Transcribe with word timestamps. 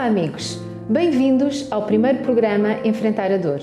Olá, 0.00 0.08
amigos! 0.08 0.56
Bem-vindos 0.88 1.70
ao 1.70 1.84
primeiro 1.84 2.22
programa 2.22 2.80
Enfrentar 2.86 3.30
a 3.30 3.36
Dor. 3.36 3.60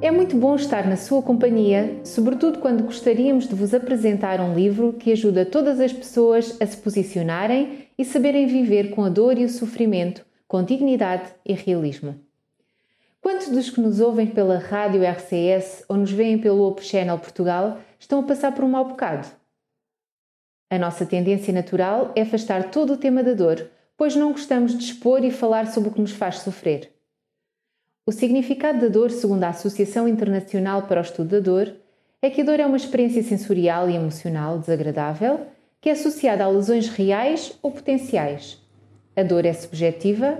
É 0.00 0.10
muito 0.10 0.34
bom 0.34 0.56
estar 0.56 0.88
na 0.88 0.96
sua 0.96 1.22
companhia, 1.22 2.00
sobretudo 2.02 2.58
quando 2.58 2.84
gostaríamos 2.84 3.46
de 3.46 3.54
vos 3.54 3.74
apresentar 3.74 4.40
um 4.40 4.54
livro 4.54 4.94
que 4.94 5.12
ajuda 5.12 5.44
todas 5.44 5.78
as 5.80 5.92
pessoas 5.92 6.56
a 6.58 6.64
se 6.64 6.78
posicionarem 6.78 7.86
e 7.98 8.02
saberem 8.02 8.46
viver 8.46 8.92
com 8.94 9.04
a 9.04 9.10
dor 9.10 9.36
e 9.36 9.44
o 9.44 9.48
sofrimento 9.50 10.24
com 10.48 10.64
dignidade 10.64 11.30
e 11.44 11.52
realismo. 11.52 12.18
Quantos 13.20 13.50
dos 13.50 13.68
que 13.68 13.82
nos 13.82 14.00
ouvem 14.00 14.28
pela 14.28 14.56
rádio 14.56 15.02
RCS 15.04 15.84
ou 15.86 15.98
nos 15.98 16.10
veem 16.10 16.38
pelo 16.38 16.66
Open 16.66 16.82
Channel 16.82 17.18
Portugal 17.18 17.78
estão 18.00 18.20
a 18.20 18.22
passar 18.22 18.54
por 18.54 18.64
um 18.64 18.70
mau 18.70 18.86
bocado? 18.86 19.28
A 20.70 20.78
nossa 20.78 21.04
tendência 21.04 21.52
natural 21.52 22.10
é 22.16 22.22
afastar 22.22 22.70
todo 22.70 22.94
o 22.94 22.96
tema 22.96 23.22
da 23.22 23.34
dor, 23.34 23.68
pois 23.96 24.16
não 24.16 24.32
gostamos 24.32 24.76
de 24.76 24.84
expor 24.84 25.24
e 25.24 25.30
falar 25.30 25.66
sobre 25.66 25.90
o 25.90 25.92
que 25.92 26.00
nos 26.00 26.12
faz 26.12 26.38
sofrer. 26.38 26.92
O 28.06 28.12
significado 28.12 28.80
da 28.80 28.88
dor, 28.88 29.10
segundo 29.10 29.44
a 29.44 29.48
Associação 29.48 30.06
Internacional 30.06 30.82
para 30.82 31.00
o 31.00 31.04
Estudo 31.04 31.30
da 31.30 31.40
Dor, 31.40 31.74
é 32.20 32.28
que 32.28 32.40
a 32.42 32.44
dor 32.44 32.60
é 32.60 32.66
uma 32.66 32.76
experiência 32.76 33.22
sensorial 33.22 33.88
e 33.88 33.96
emocional 33.96 34.58
desagradável 34.58 35.46
que 35.84 35.90
é 35.90 35.92
associada 35.92 36.42
a 36.42 36.48
lesões 36.48 36.88
reais 36.88 37.58
ou 37.62 37.70
potenciais. 37.70 38.58
A 39.14 39.22
dor 39.22 39.44
é 39.44 39.52
subjetiva 39.52 40.38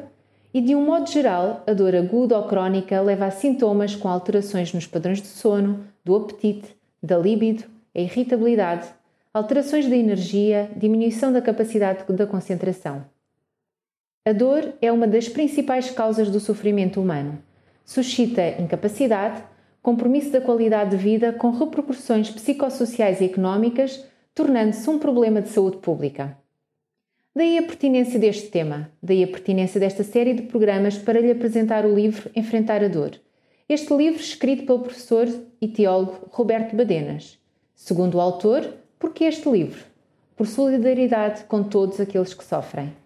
e, 0.55 0.61
de 0.63 0.75
um 0.75 0.83
modo 0.83 1.11
geral, 1.11 1.63
a 1.67 1.75
dor 1.75 1.95
aguda 1.95 2.39
ou 2.39 2.49
crónica 2.49 2.99
leva 3.03 3.27
a 3.27 3.31
sintomas 3.31 3.95
com 3.95 4.09
alterações 4.09 4.73
nos 4.73 4.87
padrões 4.87 5.21
de 5.21 5.29
sono, 5.29 5.85
do 6.03 6.17
apetite, 6.17 6.75
da 7.03 7.19
libido, 7.19 7.65
a 7.95 8.01
irritabilidade, 8.01 8.89
alterações 9.35 9.87
da 9.87 9.95
energia, 9.95 10.71
diminuição 10.75 11.31
da 11.31 11.43
capacidade 11.43 12.11
da 12.11 12.27
concentração. 12.27 13.05
A 14.27 14.33
dor 14.33 14.73
é 14.81 14.91
uma 14.91 15.07
das 15.07 15.29
principais 15.29 15.91
causas 15.91 16.31
do 16.31 16.41
sofrimento 16.41 17.01
humano 17.01 17.43
suscita 17.85 18.61
incapacidade, 18.61 19.45
compromisso 19.83 20.31
da 20.31 20.41
qualidade 20.41 20.93
de 20.93 20.97
vida 20.97 21.33
com 21.33 21.51
repercussões 21.51 22.31
psicossociais 22.31 23.21
e 23.21 23.27
económicas, 23.27 24.05
tornando-se 24.35 24.89
um 24.89 24.99
problema 24.99 25.43
de 25.43 25.51
saúde 25.51 25.77
pública. 25.77 26.37
Daí 27.37 27.59
a 27.59 27.63
pertinência 27.63 28.19
deste 28.19 28.49
tema, 28.49 28.91
daí 29.03 29.23
a 29.23 29.29
pertinência 29.29 29.79
desta 29.79 30.03
série 30.03 30.35
de 30.35 30.43
programas 30.43 30.97
para 30.97 31.21
lhe 31.21 31.31
apresentar 31.31 31.85
o 31.85 31.95
livro 31.95 32.31
Enfrentar 32.35 32.83
a 32.83 32.89
Dor. 32.89 33.21
Este 33.69 33.95
livro 33.95 34.21
escrito 34.21 34.65
pelo 34.65 34.81
professor 34.81 35.29
e 35.61 35.69
teólogo 35.69 36.29
Roberto 36.31 36.77
Badenas. 36.77 37.39
Segundo 37.75 38.17
o 38.17 38.21
autor, 38.21 38.73
por 38.99 39.13
que 39.13 39.25
este 39.25 39.49
livro? 39.49 39.85
Por 40.37 40.47
solidariedade 40.47 41.45
com 41.45 41.63
todos 41.63 42.01
aqueles 42.01 42.35
que 42.35 42.45
sofrem. 42.45 43.04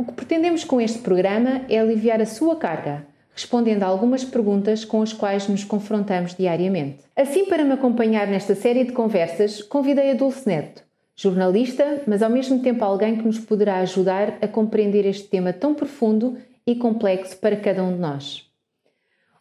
O 0.00 0.04
que 0.04 0.12
pretendemos 0.12 0.64
com 0.64 0.80
este 0.80 1.00
programa 1.00 1.60
é 1.68 1.78
aliviar 1.78 2.22
a 2.22 2.24
sua 2.24 2.56
carga, 2.56 3.06
respondendo 3.34 3.82
a 3.82 3.86
algumas 3.86 4.24
perguntas 4.24 4.82
com 4.82 5.02
as 5.02 5.12
quais 5.12 5.46
nos 5.46 5.62
confrontamos 5.62 6.34
diariamente. 6.34 7.00
Assim, 7.14 7.44
para 7.44 7.66
me 7.66 7.72
acompanhar 7.72 8.26
nesta 8.26 8.54
série 8.54 8.84
de 8.84 8.92
conversas, 8.92 9.60
convidei 9.60 10.10
a 10.12 10.14
Dulce 10.14 10.48
Neto, 10.48 10.82
jornalista, 11.14 12.00
mas 12.06 12.22
ao 12.22 12.30
mesmo 12.30 12.62
tempo 12.62 12.82
alguém 12.82 13.16
que 13.16 13.26
nos 13.26 13.38
poderá 13.38 13.76
ajudar 13.80 14.38
a 14.40 14.48
compreender 14.48 15.04
este 15.04 15.28
tema 15.28 15.52
tão 15.52 15.74
profundo 15.74 16.38
e 16.66 16.76
complexo 16.76 17.36
para 17.36 17.56
cada 17.56 17.84
um 17.84 17.92
de 17.92 17.98
nós. 17.98 18.50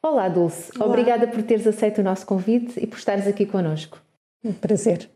Olá, 0.04 0.28
Dulce. 0.28 0.74
Olá. 0.76 0.88
Obrigada 0.88 1.26
por 1.26 1.42
teres 1.42 1.66
aceito 1.66 2.02
o 2.02 2.04
nosso 2.04 2.26
convite 2.26 2.78
e 2.84 2.86
por 2.86 2.98
estares 2.98 3.26
aqui 3.26 3.46
connosco. 3.46 4.02
Um 4.44 4.52
prazer. 4.52 5.10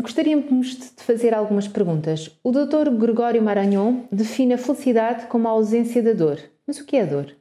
Gostaríamos 0.00 0.76
de 0.76 1.02
fazer 1.02 1.34
algumas 1.34 1.68
perguntas. 1.68 2.30
O 2.42 2.50
Dr. 2.50 2.90
Gregório 2.98 3.42
Maranhon 3.42 4.04
define 4.10 4.54
a 4.54 4.58
felicidade 4.58 5.26
como 5.26 5.46
a 5.48 5.50
ausência 5.50 6.02
da 6.02 6.12
dor. 6.12 6.38
Mas 6.66 6.78
o 6.78 6.84
que 6.84 6.96
é 6.96 7.02
a 7.02 7.06
dor? 7.06 7.36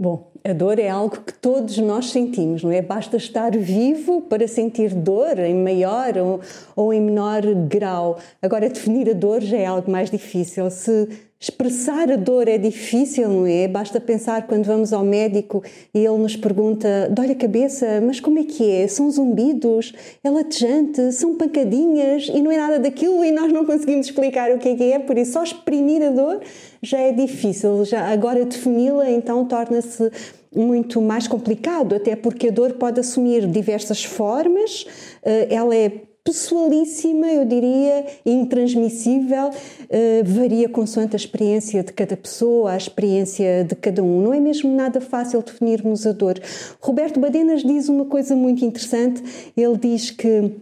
Bom, 0.00 0.32
a 0.44 0.52
dor 0.52 0.80
é 0.80 0.88
algo 0.88 1.20
que 1.20 1.32
todos 1.32 1.78
nós 1.78 2.10
sentimos, 2.10 2.64
não 2.64 2.72
é? 2.72 2.82
Basta 2.82 3.16
estar 3.16 3.56
vivo 3.56 4.22
para 4.22 4.48
sentir 4.48 4.92
dor 4.92 5.38
em 5.38 5.54
maior 5.54 6.18
ou, 6.18 6.40
ou 6.74 6.92
em 6.92 7.00
menor 7.00 7.42
grau. 7.68 8.18
Agora, 8.40 8.68
definir 8.68 9.08
a 9.08 9.12
dor 9.12 9.40
já 9.40 9.58
é 9.58 9.66
algo 9.66 9.88
mais 9.88 10.10
difícil. 10.10 10.68
Se 10.70 11.08
Expressar 11.42 12.08
a 12.08 12.14
dor 12.14 12.46
é 12.46 12.56
difícil, 12.56 13.28
não 13.28 13.44
é? 13.44 13.66
Basta 13.66 14.00
pensar 14.00 14.46
quando 14.46 14.64
vamos 14.64 14.92
ao 14.92 15.04
médico 15.04 15.60
e 15.92 15.98
ele 15.98 16.16
nos 16.18 16.36
pergunta: 16.36 17.08
dói 17.10 17.32
a 17.32 17.34
cabeça, 17.34 18.00
mas 18.00 18.20
como 18.20 18.38
é 18.38 18.44
que 18.44 18.70
é? 18.70 18.86
São 18.86 19.10
zumbidos? 19.10 19.92
É 20.22 20.30
latejante? 20.30 21.10
São 21.10 21.34
pancadinhas? 21.36 22.28
E 22.32 22.40
não 22.40 22.52
é 22.52 22.56
nada 22.56 22.78
daquilo 22.78 23.24
e 23.24 23.32
nós 23.32 23.52
não 23.52 23.66
conseguimos 23.66 24.06
explicar 24.06 24.52
o 24.52 24.58
que 24.58 24.68
é 24.68 24.76
que 24.76 24.92
é, 24.92 25.00
por 25.00 25.18
isso 25.18 25.32
só 25.32 25.42
exprimir 25.42 26.00
a 26.00 26.10
dor 26.10 26.40
já 26.80 27.00
é 27.00 27.10
difícil. 27.10 27.84
Já 27.86 28.06
agora 28.12 28.44
defini-la 28.44 29.10
então 29.10 29.44
torna-se 29.44 30.12
muito 30.54 31.02
mais 31.02 31.26
complicado, 31.26 31.96
até 31.96 32.14
porque 32.14 32.48
a 32.48 32.50
dor 32.52 32.74
pode 32.74 33.00
assumir 33.00 33.48
diversas 33.48 34.04
formas, 34.04 34.86
eh, 35.24 35.48
ela 35.50 35.74
é 35.74 35.90
pessoalíssima, 36.24 37.26
eu 37.26 37.44
diria, 37.44 38.06
intransmissível, 38.24 39.48
uh, 39.48 40.24
varia 40.24 40.68
consoante 40.68 41.16
a 41.16 41.18
experiência 41.18 41.82
de 41.82 41.92
cada 41.92 42.16
pessoa, 42.16 42.72
a 42.72 42.76
experiência 42.76 43.64
de 43.64 43.74
cada 43.74 44.02
um. 44.02 44.20
Não 44.20 44.32
é 44.32 44.40
mesmo 44.40 44.74
nada 44.74 45.00
fácil 45.00 45.42
definirmos 45.42 46.06
a 46.06 46.12
dor. 46.12 46.40
Roberto 46.80 47.18
Badenas 47.18 47.62
diz 47.62 47.88
uma 47.88 48.04
coisa 48.04 48.36
muito 48.36 48.64
interessante, 48.64 49.22
ele 49.56 49.76
diz 49.76 50.10
que 50.10 50.52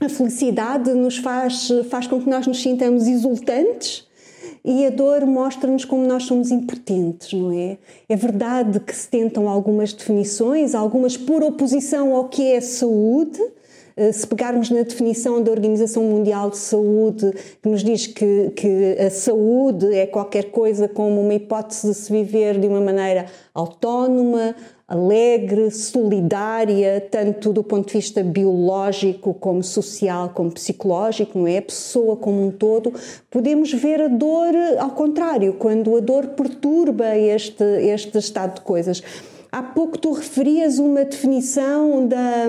a 0.00 0.08
felicidade 0.08 0.92
nos 0.94 1.18
faz, 1.18 1.68
faz 1.90 2.06
com 2.06 2.20
que 2.20 2.28
nós 2.28 2.46
nos 2.46 2.62
sintamos 2.62 3.06
exultantes, 3.06 4.08
e 4.64 4.84
a 4.86 4.90
dor 4.90 5.24
mostra-nos 5.26 5.84
como 5.84 6.06
nós 6.06 6.24
somos 6.24 6.50
impotentes, 6.50 7.32
não 7.32 7.50
é? 7.50 7.78
É 8.08 8.16
verdade 8.16 8.78
que 8.80 8.94
se 8.94 9.08
tentam 9.08 9.48
algumas 9.48 9.92
definições, 9.92 10.74
algumas 10.74 11.16
por 11.16 11.42
oposição 11.42 12.14
ao 12.14 12.28
que 12.28 12.52
é 12.52 12.60
saúde, 12.60 13.40
se 14.12 14.26
pegarmos 14.26 14.70
na 14.70 14.82
definição 14.82 15.42
da 15.42 15.50
Organização 15.50 16.02
Mundial 16.04 16.50
de 16.50 16.58
Saúde, 16.58 17.32
que 17.62 17.68
nos 17.68 17.82
diz 17.82 18.06
que, 18.06 18.50
que 18.56 18.96
a 18.98 19.10
saúde 19.10 19.94
é 19.94 20.06
qualquer 20.06 20.50
coisa 20.50 20.88
como 20.88 21.20
uma 21.20 21.34
hipótese 21.34 21.88
de 21.88 21.94
se 21.94 22.12
viver 22.12 22.58
de 22.58 22.66
uma 22.66 22.80
maneira 22.80 23.26
autónoma, 23.54 24.54
alegre, 24.90 25.70
solidária, 25.70 27.00
tanto 27.00 27.52
do 27.52 27.62
ponto 27.62 27.86
de 27.86 27.92
vista 27.92 28.24
biológico 28.24 29.32
como 29.32 29.62
social, 29.62 30.32
como 30.34 30.50
psicológico, 30.50 31.38
não 31.38 31.46
é? 31.46 31.58
A 31.58 31.62
pessoa 31.62 32.16
como 32.16 32.44
um 32.44 32.50
todo, 32.50 32.92
podemos 33.30 33.72
ver 33.72 34.00
a 34.02 34.08
dor 34.08 34.52
ao 34.80 34.90
contrário, 34.90 35.54
quando 35.54 35.96
a 35.96 36.00
dor 36.00 36.28
perturba 36.28 37.16
este, 37.16 37.62
este 37.62 38.18
estado 38.18 38.56
de 38.56 38.60
coisas. 38.62 39.00
Há 39.52 39.64
pouco 39.64 39.98
tu 39.98 40.12
referias 40.12 40.78
uma 40.78 41.04
definição 41.04 42.06
da, 42.06 42.46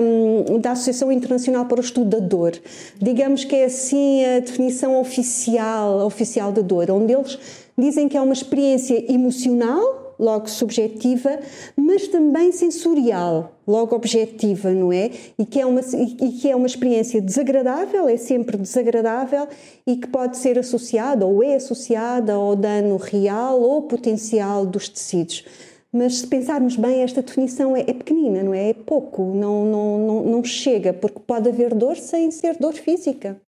da 0.60 0.70
Associação 0.70 1.10
Internacional 1.10 1.66
para 1.66 1.78
o 1.78 1.82
Estudo 1.82 2.10
da 2.10 2.20
Dor. 2.20 2.52
Digamos 2.96 3.44
que 3.44 3.56
é 3.56 3.64
assim 3.64 4.24
a 4.24 4.38
definição 4.38 5.00
oficial, 5.00 6.06
oficial 6.06 6.52
da 6.52 6.62
dor, 6.62 6.90
onde 6.92 7.12
eles 7.12 7.38
dizem 7.76 8.08
que 8.08 8.16
é 8.16 8.20
uma 8.20 8.32
experiência 8.32 9.12
emocional, 9.12 10.14
logo 10.16 10.48
subjetiva, 10.48 11.40
mas 11.74 12.06
também 12.06 12.52
sensorial, 12.52 13.52
logo 13.66 13.96
objetiva, 13.96 14.70
não 14.70 14.92
é? 14.92 15.10
E 15.36 15.44
que 15.44 15.60
é 15.60 15.66
uma, 15.66 15.80
e 15.80 16.28
que 16.40 16.48
é 16.48 16.54
uma 16.54 16.68
experiência 16.68 17.20
desagradável, 17.20 18.08
é 18.08 18.16
sempre 18.16 18.56
desagradável 18.56 19.48
e 19.84 19.96
que 19.96 20.06
pode 20.06 20.36
ser 20.36 20.56
associada 20.56 21.26
ou 21.26 21.42
é 21.42 21.56
associada 21.56 22.34
ao 22.34 22.54
dano 22.54 22.96
real 22.96 23.60
ou 23.60 23.82
potencial 23.82 24.64
dos 24.64 24.88
tecidos. 24.88 25.44
Mas 25.92 26.20
se 26.20 26.26
pensarmos 26.26 26.74
bem, 26.76 27.02
esta 27.02 27.20
definição 27.20 27.76
é, 27.76 27.82
é 27.82 27.92
pequenina, 27.92 28.42
não 28.42 28.54
é? 28.54 28.70
É 28.70 28.74
pouco, 28.74 29.34
não, 29.34 29.64
não, 29.66 29.98
não, 29.98 30.24
não 30.24 30.44
chega, 30.44 30.92
porque 30.92 31.20
pode 31.20 31.50
haver 31.50 31.74
dor 31.74 31.96
sem 31.96 32.30
ser 32.30 32.56
dor 32.56 32.72
física. 32.72 33.38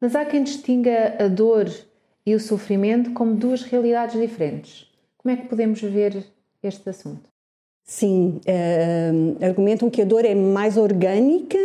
Mas 0.00 0.16
há 0.16 0.24
quem 0.24 0.42
distinga 0.42 1.16
a 1.22 1.28
dor 1.28 1.70
e 2.26 2.34
o 2.34 2.40
sofrimento 2.40 3.12
como 3.12 3.34
duas 3.34 3.62
realidades 3.62 4.20
diferentes. 4.20 4.90
Como 5.16 5.32
é 5.32 5.36
que 5.36 5.48
podemos 5.48 5.80
ver 5.80 6.24
este 6.62 6.90
assunto? 6.90 7.28
Sim, 7.84 8.40
uh, 8.44 9.44
argumentam 9.44 9.88
que 9.88 10.02
a 10.02 10.04
dor 10.04 10.24
é 10.24 10.34
mais 10.34 10.76
orgânica 10.76 11.58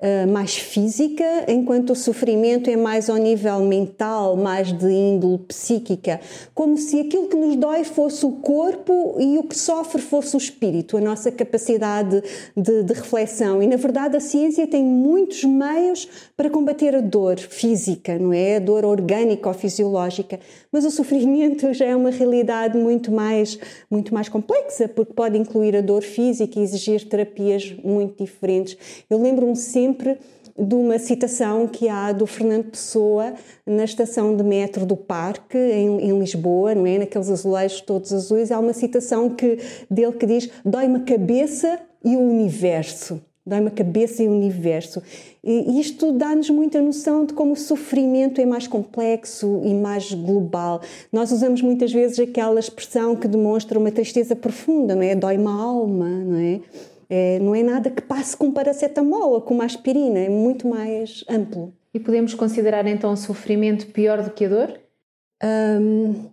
eh, 0.00 0.26
mais 0.26 0.56
física, 0.56 1.24
enquanto 1.48 1.90
o 1.90 1.96
sofrimento 1.96 2.70
é 2.70 2.76
mais 2.76 3.10
ao 3.10 3.16
nível 3.16 3.60
mental, 3.60 4.36
mais 4.36 4.72
de 4.72 4.90
índole 4.90 5.38
psíquica, 5.38 6.20
como 6.54 6.76
se 6.76 7.00
aquilo 7.00 7.28
que 7.28 7.36
nos 7.36 7.56
dói 7.56 7.84
fosse 7.84 8.24
o 8.24 8.32
corpo 8.32 9.16
e 9.18 9.38
o 9.38 9.42
que 9.42 9.56
sofre 9.56 10.00
fosse 10.00 10.36
o 10.36 10.38
espírito, 10.38 10.96
a 10.96 11.00
nossa 11.00 11.30
capacidade 11.30 12.22
de, 12.56 12.82
de 12.82 12.92
reflexão. 12.92 13.62
E 13.62 13.66
na 13.66 13.76
verdade 13.76 14.16
a 14.16 14.20
ciência 14.20 14.66
tem 14.66 14.84
muitos 14.84 15.44
meios 15.44 16.08
para 16.36 16.48
combater 16.48 16.94
a 16.94 17.00
dor 17.00 17.38
física, 17.38 18.18
não 18.18 18.32
é? 18.32 18.56
A 18.56 18.60
dor 18.60 18.84
orgânica 18.84 19.48
ou 19.48 19.54
fisiológica, 19.54 20.38
mas 20.70 20.84
o 20.84 20.90
sofrimento 20.90 21.72
já 21.72 21.86
é 21.86 21.96
uma 21.96 22.10
realidade 22.10 22.78
muito 22.78 23.10
mais, 23.10 23.58
muito 23.90 24.14
mais 24.14 24.28
complexa, 24.28 24.88
porque 24.88 25.12
pode 25.12 25.36
incluir 25.36 25.76
a 25.76 25.80
dor 25.80 26.02
física 26.02 26.58
e 26.58 26.62
exigir 26.62 27.08
terapias 27.08 27.74
muito 27.84 28.22
diferentes. 28.22 28.76
Eu 29.08 29.20
lembro-me 29.20 29.56
sempre 29.56 29.79
de 30.58 30.74
uma 30.74 30.98
citação 30.98 31.66
que 31.66 31.88
há 31.88 32.12
do 32.12 32.26
Fernando 32.26 32.66
Pessoa 32.70 33.32
na 33.66 33.84
estação 33.84 34.36
de 34.36 34.42
metro 34.42 34.84
do 34.84 34.96
Parque, 34.96 35.56
em, 35.56 36.10
em, 36.10 36.18
Lisboa, 36.18 36.74
não 36.74 36.86
é? 36.86 36.98
naqueles 36.98 37.30
azulejos 37.30 37.80
todos 37.80 38.12
azuis. 38.12 38.50
Há 38.50 38.58
uma 38.58 38.74
citação 38.74 39.30
que, 39.30 39.58
dele 39.90 40.12
que 40.12 40.26
diz: 40.26 40.50
Dói-me 40.64 40.96
a 40.96 41.00
cabeça 41.00 41.78
e 42.04 42.16
o 42.16 42.20
universo. 42.20 43.20
Dói-me 43.46 43.68
a 43.68 43.70
cabeça 43.70 44.22
e 44.22 44.28
o 44.28 44.32
universo. 44.32 45.02
E 45.42 45.80
isto 45.80 46.12
dá-nos 46.12 46.50
muita 46.50 46.80
noção 46.82 47.24
de 47.24 47.32
como 47.32 47.54
o 47.54 47.56
sofrimento 47.56 48.38
é 48.38 48.44
mais 48.44 48.68
complexo 48.68 49.62
e 49.64 49.72
mais 49.72 50.12
global. 50.12 50.82
Nós 51.10 51.32
usamos 51.32 51.62
muitas 51.62 51.90
vezes 51.90 52.20
aquela 52.20 52.60
expressão 52.60 53.16
que 53.16 53.26
demonstra 53.26 53.78
uma 53.78 53.90
tristeza 53.90 54.36
profunda, 54.36 54.94
não 54.94 55.02
é? 55.02 55.14
Dói-me 55.14 55.46
a 55.46 55.52
alma, 55.52 56.06
não 56.06 56.38
é? 56.38 56.60
É? 57.10 57.38
Não 57.40 57.54
é 57.54 57.62
nada 57.62 57.90
que 57.90 58.00
passe 58.00 58.36
com 58.36 58.52
paracetamol 58.52 59.32
ou 59.32 59.42
com 59.42 59.54
uma 59.54 59.64
aspirina, 59.64 60.20
é 60.20 60.28
muito 60.28 60.66
mais 60.68 61.24
amplo. 61.28 61.74
E 61.92 61.98
podemos 61.98 62.34
considerar 62.34 62.86
então 62.86 63.12
o 63.12 63.16
sofrimento 63.16 63.88
pior 63.88 64.22
do 64.22 64.30
que 64.30 64.44
a 64.44 64.48
dor? 64.48 64.80
Um, 65.42 66.30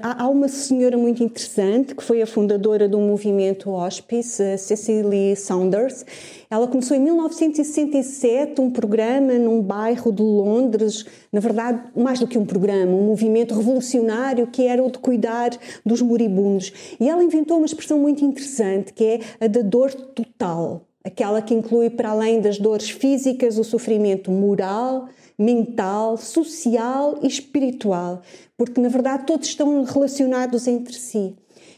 há 0.00 0.28
uma 0.28 0.46
senhora 0.46 0.96
muito 0.96 1.22
interessante 1.22 1.92
que 1.94 2.04
foi 2.04 2.22
a 2.22 2.26
fundadora 2.26 2.88
do 2.88 3.00
movimento 3.00 3.68
Hospice, 3.70 4.56
Cecily 4.58 5.34
Saunders. 5.34 6.06
Ela 6.48 6.68
começou 6.68 6.96
em 6.96 7.00
1967 7.00 8.60
um 8.60 8.70
programa 8.70 9.32
num 9.32 9.60
bairro 9.60 10.12
de 10.12 10.22
Londres, 10.22 11.04
na 11.32 11.40
verdade, 11.40 11.82
mais 11.96 12.20
do 12.20 12.28
que 12.28 12.38
um 12.38 12.46
programa, 12.46 12.92
um 12.92 13.06
movimento 13.06 13.56
revolucionário 13.56 14.46
que 14.46 14.68
era 14.68 14.82
o 14.82 14.88
de 14.88 14.98
cuidar 14.98 15.50
dos 15.84 16.00
moribundos. 16.00 16.72
E 17.00 17.08
ela 17.08 17.24
inventou 17.24 17.56
uma 17.56 17.66
expressão 17.66 17.98
muito 17.98 18.24
interessante 18.24 18.92
que 18.92 19.04
é 19.04 19.20
a 19.40 19.48
da 19.48 19.62
dor 19.62 19.92
total, 19.92 20.86
aquela 21.04 21.42
que 21.42 21.52
inclui, 21.52 21.90
para 21.90 22.10
além 22.10 22.40
das 22.40 22.58
dores 22.58 22.88
físicas, 22.88 23.58
o 23.58 23.64
sofrimento 23.64 24.30
moral, 24.30 25.08
mental, 25.38 26.16
social 26.16 27.18
e 27.22 27.26
espiritual, 27.26 28.22
porque 28.56 28.80
na 28.80 28.88
verdade 28.88 29.26
todos 29.26 29.48
estão 29.48 29.82
relacionados 29.84 30.66
entre 30.66 30.94
si. 30.94 31.34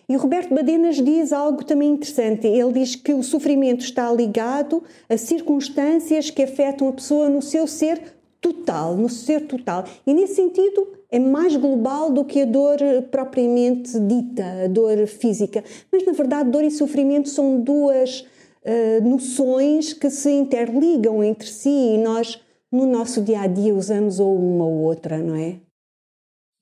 E 0.08 0.14
o 0.14 0.20
Roberto 0.20 0.54
Badenas 0.54 1.02
diz 1.02 1.32
algo 1.32 1.64
também 1.64 1.90
interessante. 1.90 2.46
Ele 2.46 2.72
diz 2.72 2.94
que 2.94 3.12
o 3.12 3.24
sofrimento 3.24 3.80
está 3.80 4.12
ligado 4.12 4.84
a 5.08 5.16
circunstâncias 5.16 6.30
que 6.30 6.44
afetam 6.44 6.88
a 6.88 6.92
pessoa 6.92 7.28
no 7.28 7.42
seu 7.42 7.66
ser 7.66 8.00
total, 8.40 8.96
no 8.96 9.08
ser 9.08 9.48
total. 9.48 9.84
E 10.06 10.14
nesse 10.14 10.36
sentido 10.36 10.86
é 11.10 11.18
mais 11.18 11.56
global 11.56 12.12
do 12.12 12.24
que 12.24 12.42
a 12.42 12.44
dor 12.44 12.78
propriamente 13.10 13.98
dita, 13.98 14.44
a 14.64 14.68
dor 14.68 15.08
física. 15.08 15.64
Mas 15.90 16.06
na 16.06 16.12
verdade, 16.12 16.50
dor 16.50 16.62
e 16.62 16.70
sofrimento 16.70 17.28
são 17.28 17.60
duas 17.60 18.24
uh, 18.66 19.08
noções 19.08 19.92
que 19.92 20.10
se 20.10 20.30
interligam 20.30 21.22
entre 21.22 21.48
si 21.48 21.68
e 21.68 21.98
nós 21.98 22.40
no 22.70 22.86
nosso 22.86 23.22
dia 23.22 23.40
a 23.40 23.46
dia 23.46 23.74
usamos 23.74 24.18
ou 24.18 24.36
uma 24.36 24.66
ou 24.66 24.82
outra, 24.82 25.18
não 25.18 25.36
é? 25.36 25.60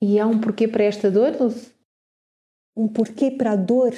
E 0.03 0.19
há 0.19 0.27
um 0.27 0.39
porquê 0.39 0.69
para 0.69 0.85
esta 0.85 1.11
dor, 1.11 1.33
Um 2.77 2.89
porquê 2.89 3.31
para 3.31 3.53
a 3.53 3.57
dor? 3.57 3.95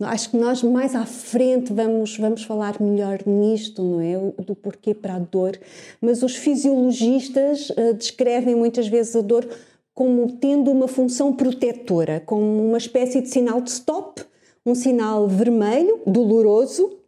Acho 0.00 0.30
que 0.30 0.36
nós 0.36 0.62
mais 0.62 0.94
à 0.94 1.04
frente 1.04 1.72
vamos, 1.72 2.16
vamos 2.16 2.42
falar 2.44 2.80
melhor 2.80 3.20
nisto, 3.26 3.82
não 3.82 4.00
é? 4.00 4.42
Do 4.42 4.54
porquê 4.54 4.94
para 4.94 5.14
a 5.14 5.18
dor. 5.18 5.58
Mas 6.00 6.22
os 6.22 6.36
fisiologistas 6.36 7.70
uh, 7.70 7.94
descrevem 7.94 8.54
muitas 8.54 8.86
vezes 8.88 9.14
a 9.16 9.20
dor 9.20 9.48
como 9.94 10.32
tendo 10.38 10.70
uma 10.70 10.88
função 10.88 11.32
protetora, 11.32 12.20
como 12.20 12.44
uma 12.68 12.78
espécie 12.78 13.20
de 13.20 13.28
sinal 13.28 13.60
de 13.60 13.70
stop, 13.70 14.24
um 14.64 14.74
sinal 14.74 15.26
vermelho, 15.28 16.00
doloroso, 16.06 16.98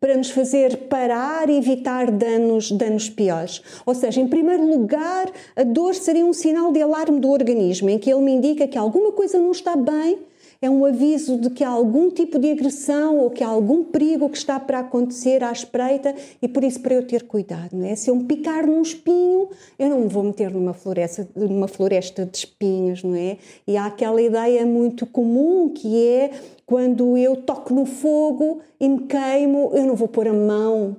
para 0.00 0.16
nos 0.16 0.30
fazer 0.30 0.88
parar 0.88 1.48
e 1.48 1.56
evitar 1.56 2.10
danos, 2.10 2.72
danos 2.72 3.08
piores. 3.08 3.62
Ou 3.86 3.94
seja, 3.94 4.20
em 4.20 4.26
primeiro 4.26 4.66
lugar, 4.66 5.30
a 5.54 5.62
dor 5.62 5.94
seria 5.94 6.26
um 6.26 6.32
sinal 6.32 6.72
de 6.72 6.82
alarme 6.82 7.20
do 7.20 7.30
organismo, 7.30 7.88
em 7.88 7.98
que 7.98 8.10
ele 8.10 8.20
me 8.20 8.32
indica 8.32 8.66
que 8.66 8.76
alguma 8.76 9.12
coisa 9.12 9.38
não 9.38 9.52
está 9.52 9.76
bem, 9.76 10.18
é 10.62 10.70
um 10.70 10.84
aviso 10.84 11.36
de 11.36 11.50
que 11.50 11.64
há 11.64 11.68
algum 11.68 12.08
tipo 12.08 12.38
de 12.38 12.52
agressão 12.52 13.18
ou 13.18 13.28
que 13.30 13.42
há 13.42 13.48
algum 13.48 13.82
perigo 13.82 14.28
que 14.30 14.38
está 14.38 14.60
para 14.60 14.78
acontecer 14.78 15.42
à 15.42 15.50
espreita 15.50 16.14
e 16.40 16.46
por 16.46 16.62
isso 16.62 16.80
para 16.80 16.94
eu 16.94 17.04
ter 17.04 17.24
cuidado, 17.24 17.76
não 17.76 17.84
é? 17.84 17.96
Se 17.96 18.08
eu 18.08 18.14
me 18.14 18.22
picar 18.24 18.64
num 18.64 18.80
espinho, 18.80 19.48
eu 19.76 19.90
não 19.90 20.00
me 20.02 20.08
vou 20.08 20.22
meter 20.22 20.52
numa 20.52 20.72
floresta, 20.72 21.28
numa 21.34 21.66
floresta 21.66 22.24
de 22.24 22.38
espinhos, 22.38 23.02
não 23.02 23.16
é? 23.16 23.38
E 23.66 23.76
há 23.76 23.86
aquela 23.86 24.22
ideia 24.22 24.64
muito 24.64 25.04
comum 25.04 25.68
que 25.68 26.06
é 26.06 26.30
quando 26.64 27.18
eu 27.18 27.36
toco 27.36 27.74
no 27.74 27.84
fogo 27.84 28.60
e 28.80 28.88
me 28.88 29.00
queimo, 29.00 29.72
eu 29.74 29.84
não 29.84 29.94
vou 29.94 30.08
pôr 30.08 30.26
a 30.26 30.32
mão, 30.32 30.96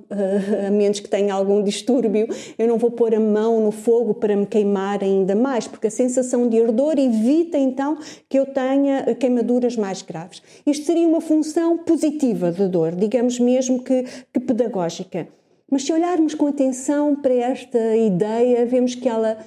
a 0.66 0.70
menos 0.70 1.00
que 1.00 1.08
tenha 1.08 1.34
algum 1.34 1.62
distúrbio, 1.62 2.28
eu 2.56 2.68
não 2.68 2.78
vou 2.78 2.90
pôr 2.90 3.14
a 3.14 3.20
mão 3.20 3.60
no 3.60 3.70
fogo 3.72 4.14
para 4.14 4.36
me 4.36 4.46
queimar 4.46 5.02
ainda 5.02 5.34
mais, 5.34 5.66
porque 5.66 5.88
a 5.88 5.90
sensação 5.90 6.48
de 6.48 6.62
ardor 6.62 6.94
evita 6.96 7.58
então 7.58 7.98
que 8.28 8.38
eu 8.38 8.46
tenha 8.46 9.14
queimaduras 9.54 9.76
mais 9.76 10.02
graves. 10.02 10.42
Isto 10.66 10.86
seria 10.86 11.06
uma 11.06 11.20
função 11.20 11.78
positiva 11.78 12.50
da 12.50 12.66
dor, 12.66 12.94
digamos 12.94 13.38
mesmo 13.38 13.82
que, 13.82 14.04
que 14.32 14.40
pedagógica. 14.40 15.28
Mas 15.70 15.84
se 15.84 15.92
olharmos 15.92 16.34
com 16.34 16.46
atenção 16.46 17.16
para 17.16 17.34
esta 17.34 17.96
ideia, 17.96 18.66
vemos 18.66 18.94
que 18.94 19.08
ela 19.08 19.38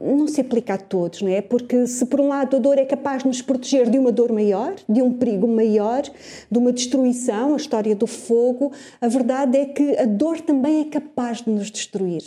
não 0.00 0.26
se 0.26 0.40
aplica 0.40 0.74
a 0.74 0.78
todos, 0.78 1.20
não 1.20 1.28
é? 1.28 1.42
Porque 1.42 1.86
se 1.86 2.06
por 2.06 2.20
um 2.20 2.28
lado 2.28 2.56
a 2.56 2.58
dor 2.58 2.78
é 2.78 2.86
capaz 2.86 3.22
de 3.22 3.28
nos 3.28 3.42
proteger 3.42 3.90
de 3.90 3.98
uma 3.98 4.10
dor 4.10 4.32
maior, 4.32 4.74
de 4.88 5.02
um 5.02 5.12
perigo 5.12 5.46
maior, 5.46 6.02
de 6.50 6.58
uma 6.58 6.72
destruição, 6.72 7.52
a 7.52 7.56
história 7.56 7.94
do 7.94 8.06
fogo, 8.06 8.72
a 8.98 9.08
verdade 9.08 9.58
é 9.58 9.66
que 9.66 9.96
a 9.98 10.06
dor 10.06 10.40
também 10.40 10.80
é 10.80 10.84
capaz 10.84 11.42
de 11.42 11.50
nos 11.50 11.70
destruir. 11.70 12.22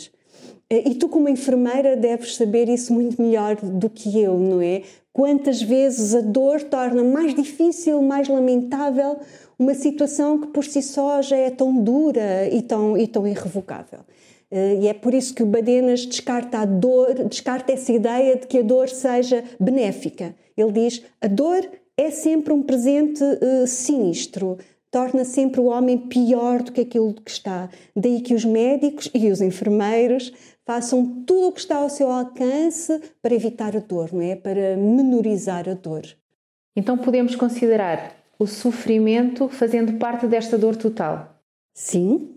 Eh, 0.70 0.90
e 0.90 0.94
tu, 0.94 1.08
como 1.08 1.28
enfermeira, 1.28 1.96
deves 1.96 2.36
saber 2.36 2.68
isso 2.68 2.94
muito 2.94 3.20
melhor 3.20 3.56
do 3.56 3.90
que 3.90 4.20
eu, 4.20 4.38
não 4.38 4.60
é? 4.60 4.82
Quantas 5.12 5.60
vezes 5.60 6.14
a 6.14 6.20
dor 6.20 6.62
torna 6.62 7.04
mais 7.04 7.34
difícil, 7.34 8.00
mais 8.02 8.28
lamentável 8.28 9.18
uma 9.58 9.74
situação 9.74 10.40
que 10.40 10.48
por 10.48 10.64
si 10.64 10.82
só 10.82 11.20
já 11.22 11.36
é 11.36 11.50
tão 11.50 11.82
dura 11.82 12.48
e 12.50 12.62
tão, 12.62 12.96
e 12.96 13.06
tão 13.06 13.26
irrevogável. 13.26 14.00
Eh, 14.50 14.80
e 14.82 14.88
é 14.88 14.94
por 14.94 15.14
isso 15.14 15.34
que 15.34 15.42
o 15.42 15.46
Badenas 15.46 16.04
descarta 16.04 16.58
a 16.58 16.64
dor, 16.64 17.14
descarta 17.28 17.72
essa 17.72 17.92
ideia 17.92 18.36
de 18.36 18.46
que 18.46 18.58
a 18.58 18.62
dor 18.62 18.88
seja 18.88 19.44
benéfica. 19.58 20.34
Ele 20.56 20.72
diz: 20.72 21.02
a 21.20 21.26
dor 21.26 21.66
é 21.96 22.10
sempre 22.10 22.52
um 22.52 22.62
presente 22.62 23.22
uh, 23.22 23.66
sinistro, 23.66 24.58
torna 24.90 25.24
sempre 25.24 25.60
o 25.60 25.66
homem 25.66 25.96
pior 25.96 26.62
do 26.62 26.72
que 26.72 26.82
aquilo 26.82 27.14
que 27.14 27.30
está. 27.30 27.70
Daí 27.96 28.20
que 28.20 28.34
os 28.34 28.44
médicos 28.44 29.10
e 29.14 29.30
os 29.30 29.40
enfermeiros 29.40 30.32
façam 30.64 31.24
tudo 31.24 31.48
o 31.48 31.52
que 31.52 31.60
está 31.60 31.76
ao 31.76 31.90
seu 31.90 32.10
alcance 32.10 33.00
para 33.20 33.34
evitar 33.34 33.76
a 33.76 33.80
dor, 33.80 34.12
não 34.12 34.20
é? 34.20 34.36
Para 34.36 34.76
menorizar 34.76 35.68
a 35.68 35.74
dor. 35.74 36.02
Então 36.74 36.96
podemos 36.96 37.34
considerar 37.36 38.16
o 38.38 38.46
sofrimento 38.46 39.48
fazendo 39.48 39.98
parte 39.98 40.26
desta 40.26 40.56
dor 40.56 40.76
total? 40.76 41.40
Sim, 41.74 42.36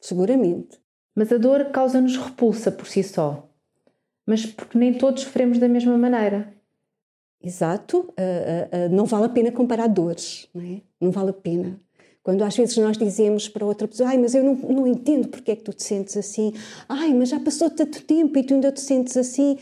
seguramente. 0.00 0.78
Mas 1.14 1.32
a 1.32 1.38
dor 1.38 1.66
causa-nos 1.70 2.16
repulsa 2.16 2.70
por 2.70 2.86
si 2.86 3.02
só. 3.02 3.48
Mas 4.26 4.44
porque 4.44 4.76
nem 4.76 4.92
todos 4.92 5.22
sofremos 5.22 5.58
da 5.58 5.68
mesma 5.68 5.96
maneira. 5.96 6.52
Exato. 7.40 8.00
Uh, 8.00 8.06
uh, 8.10 8.86
uh, 8.86 8.94
não 8.94 9.04
vale 9.06 9.26
a 9.26 9.28
pena 9.28 9.52
comparar 9.52 9.86
dores, 9.86 10.48
não 10.52 10.62
é? 10.62 10.82
Não 11.00 11.10
vale 11.10 11.30
a 11.30 11.34
pena. 11.34 11.80
Quando 12.26 12.42
às 12.42 12.56
vezes 12.56 12.76
nós 12.78 12.98
dizemos 12.98 13.48
para 13.48 13.64
outra 13.64 13.86
pessoa, 13.86 14.08
ai, 14.08 14.18
mas 14.18 14.34
eu 14.34 14.42
não, 14.42 14.56
não 14.56 14.84
entendo 14.84 15.28
porque 15.28 15.52
é 15.52 15.54
que 15.54 15.62
tu 15.62 15.72
te 15.72 15.84
sentes 15.84 16.16
assim, 16.16 16.52
ai, 16.88 17.14
mas 17.14 17.28
já 17.28 17.38
passou 17.38 17.70
tanto 17.70 18.02
tempo 18.02 18.36
e 18.36 18.42
tu 18.42 18.52
ainda 18.52 18.72
te 18.72 18.80
sentes 18.80 19.16
assim. 19.16 19.56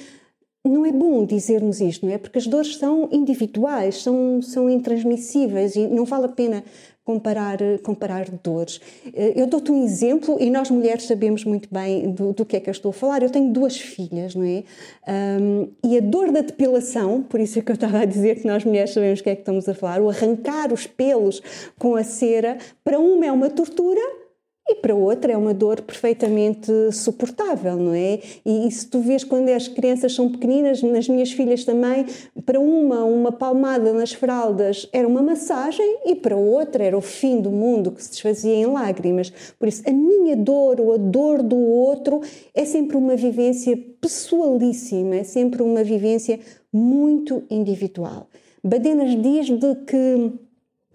Não 0.67 0.87
é 0.87 0.91
bom 0.91 1.27
dizermos 1.27 1.79
isto, 1.83 2.07
não 2.07 2.13
é? 2.15 2.17
Porque 2.17 2.39
as 2.39 2.47
dores 2.47 2.77
são 2.77 3.07
individuais, 3.13 4.03
são, 4.03 4.41
são 4.41 4.71
intransmissíveis 4.71 5.77
e 5.77 5.87
não 5.87 6.07
vale 6.07 6.25
a 6.25 6.29
pena 6.29 6.65
comparar, 7.05 7.59
comparar 7.83 8.31
dores. 8.43 8.81
Eh, 9.13 9.35
eu 9.37 9.47
dou-te 9.47 9.71
um 9.71 9.85
exemplo 9.85 10.39
e 10.41 10.49
nós 10.49 10.71
mulheres 10.71 11.05
sabemos 11.05 11.45
muito 11.45 11.69
bem 11.71 12.11
do, 12.11 12.33
do, 12.33 12.47
que 12.47 12.57
é 12.57 12.61
que 12.61 12.71
eu 12.71 12.73
estou 12.73 12.91
a 12.91 12.93
falar. 12.95 13.23
Eu 13.23 13.29
tenho 13.29 13.53
duas 13.53 13.77
filhas, 13.77 14.35
não 14.35 14.45
é? 14.45 14.65
Um, 15.07 15.69
e 15.85 15.99
a 15.99 16.01
dor 16.01 16.33
da 16.33 16.41
depilação, 16.41 17.23
por 17.23 17.41
isso 17.41 17.59
é 17.59 17.63
que 17.63 17.71
eu 17.71 17.75
estava 17.75 17.99
a 17.99 18.05
dizer 18.07 18.41
que 18.41 18.47
nós 18.47 18.65
mulheres 18.65 18.95
sabemos 18.95 19.21
o 19.21 19.23
que 19.23 19.29
é 19.29 19.35
que 19.35 19.43
estamos 19.43 19.69
a 19.69 19.75
falar, 19.75 20.01
o 20.01 20.09
arrancar 20.09 20.73
os 20.73 20.87
pelos 20.87 21.43
com 21.79 21.95
a 21.95 22.03
cera, 22.03 22.57
para 22.83 22.99
uma 22.99 23.27
é 23.27 23.31
uma 23.31 23.51
tortura 23.51 24.24
e 24.67 24.77
para 24.77 24.95
outra 24.95 25.33
é 25.33 25.37
uma 25.37 25.53
dor 25.53 25.83
perfeitamente 25.83 26.73
suportável, 26.91 27.77
não 27.77 27.93
é? 27.93 28.19
E, 28.47 28.71
se 28.71 28.87
tu 28.87 29.01
vês 29.01 29.23
quando 29.23 29.51
as 29.51 29.69
crianças 29.69 30.15
são 30.15 30.31
pequeninas, 30.31 30.83
nas 30.83 31.07
minhas 31.07 31.33
filhas 31.33 31.65
também, 31.65 32.07
para 32.47 32.59
uma, 32.59 33.05
uma 33.05 33.31
palmada 33.31 33.93
nas 33.93 34.13
fraldas 34.13 34.89
era 34.91 35.07
uma 35.07 35.23
massagem 35.23 35.99
e 36.07 36.15
para 36.15 36.37
outra 36.37 36.83
era 36.83 36.97
o 36.97 37.03
fim 37.03 37.43
do 37.43 37.51
mundo 37.51 37.93
que 37.93 38.03
se 38.03 38.11
desfazia 38.11 38.55
em 38.55 38.67
lágrimas. 38.67 39.31
Por 39.59 39.69
isso, 39.69 39.83
a 39.87 39.93
minha 39.93 40.35
dor 40.35 40.81
ou 40.81 40.95
a 40.95 40.97
dor 40.97 41.43
do 41.43 41.59
outro 41.59 42.23
é 42.55 42.65
sempre 42.65 42.97
uma 42.97 43.17
vivência 43.17 43.77
pessoalíssima, 44.01 45.17
é 45.17 45.25
sempre 45.25 45.63
uma 45.63 45.85
vivência 45.85 46.41
muito 46.73 47.43
individual. 47.51 48.29
Badenas 48.63 49.11
diz 49.21 49.51
de 49.51 49.75
que 49.87 50.33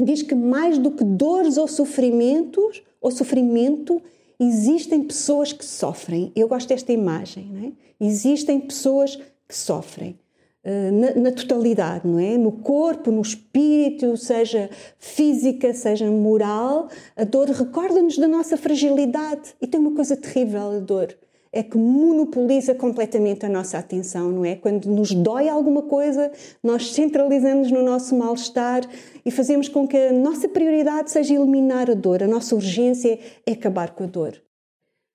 diz 0.03 0.23
que 0.23 0.33
mais 0.33 0.77
do 0.77 0.91
que 0.91 1.03
dores 1.03 1.57
ou 1.57 1.67
sofrimentos, 1.67 2.81
o 3.01 3.11
sofrimento 3.11 4.01
existem 4.39 5.03
pessoas 5.03 5.51
que 5.51 5.65
sofrem. 5.65 6.31
Eu 6.35 6.47
gosto 6.47 6.69
desta 6.69 6.91
imagem, 6.91 7.75
é? 7.99 8.05
Existem 8.05 8.59
pessoas 8.59 9.15
que 9.47 9.55
sofrem. 9.55 10.17
Eh, 10.63 10.91
na, 10.91 11.15
na, 11.15 11.31
totalidade, 11.31 12.05
não 12.05 12.19
é? 12.19 12.37
No 12.37 12.51
corpo, 12.51 13.11
no 13.11 13.21
espírito, 13.21 14.17
seja 14.17 14.69
física, 14.97 15.73
seja 15.73 16.09
moral, 16.11 16.89
a 17.15 17.23
dor 17.23 17.47
recorda-nos 17.47 18.17
da 18.17 18.27
nossa 18.27 18.57
fragilidade. 18.57 19.55
E 19.61 19.67
tem 19.67 19.79
uma 19.79 19.95
coisa 19.95 20.17
terrível, 20.17 20.71
a 20.71 20.79
dor 20.79 21.15
é 21.51 21.63
que 21.63 21.77
monopoliza 21.77 22.75
completamente 22.75 23.45
a 23.45 23.49
nossa 23.49 23.77
atenção, 23.77 24.31
não 24.31 24.45
é? 24.45 24.55
Quando 24.55 24.85
nos 24.85 25.11
dói 25.11 25.49
alguma 25.49 25.81
coisa, 25.81 26.31
nós 26.63 26.93
centralizamos 26.93 27.71
no 27.71 27.81
nosso 27.83 28.15
mal-estar 28.15 28.81
e 29.25 29.31
fazemos 29.31 29.67
com 29.67 29.87
que 29.87 29.97
a 29.97 30.13
nossa 30.13 30.47
prioridade 30.47 31.11
seja 31.11 31.33
eliminar 31.33 31.89
a 31.89 31.95
dor, 31.95 32.21
a 32.21 32.27
nossa 32.27 32.53
urgência 32.53 33.19
é 33.45 33.51
acabar 33.51 33.91
com 33.91 34.03
a 34.03 34.07
dor. 34.07 34.39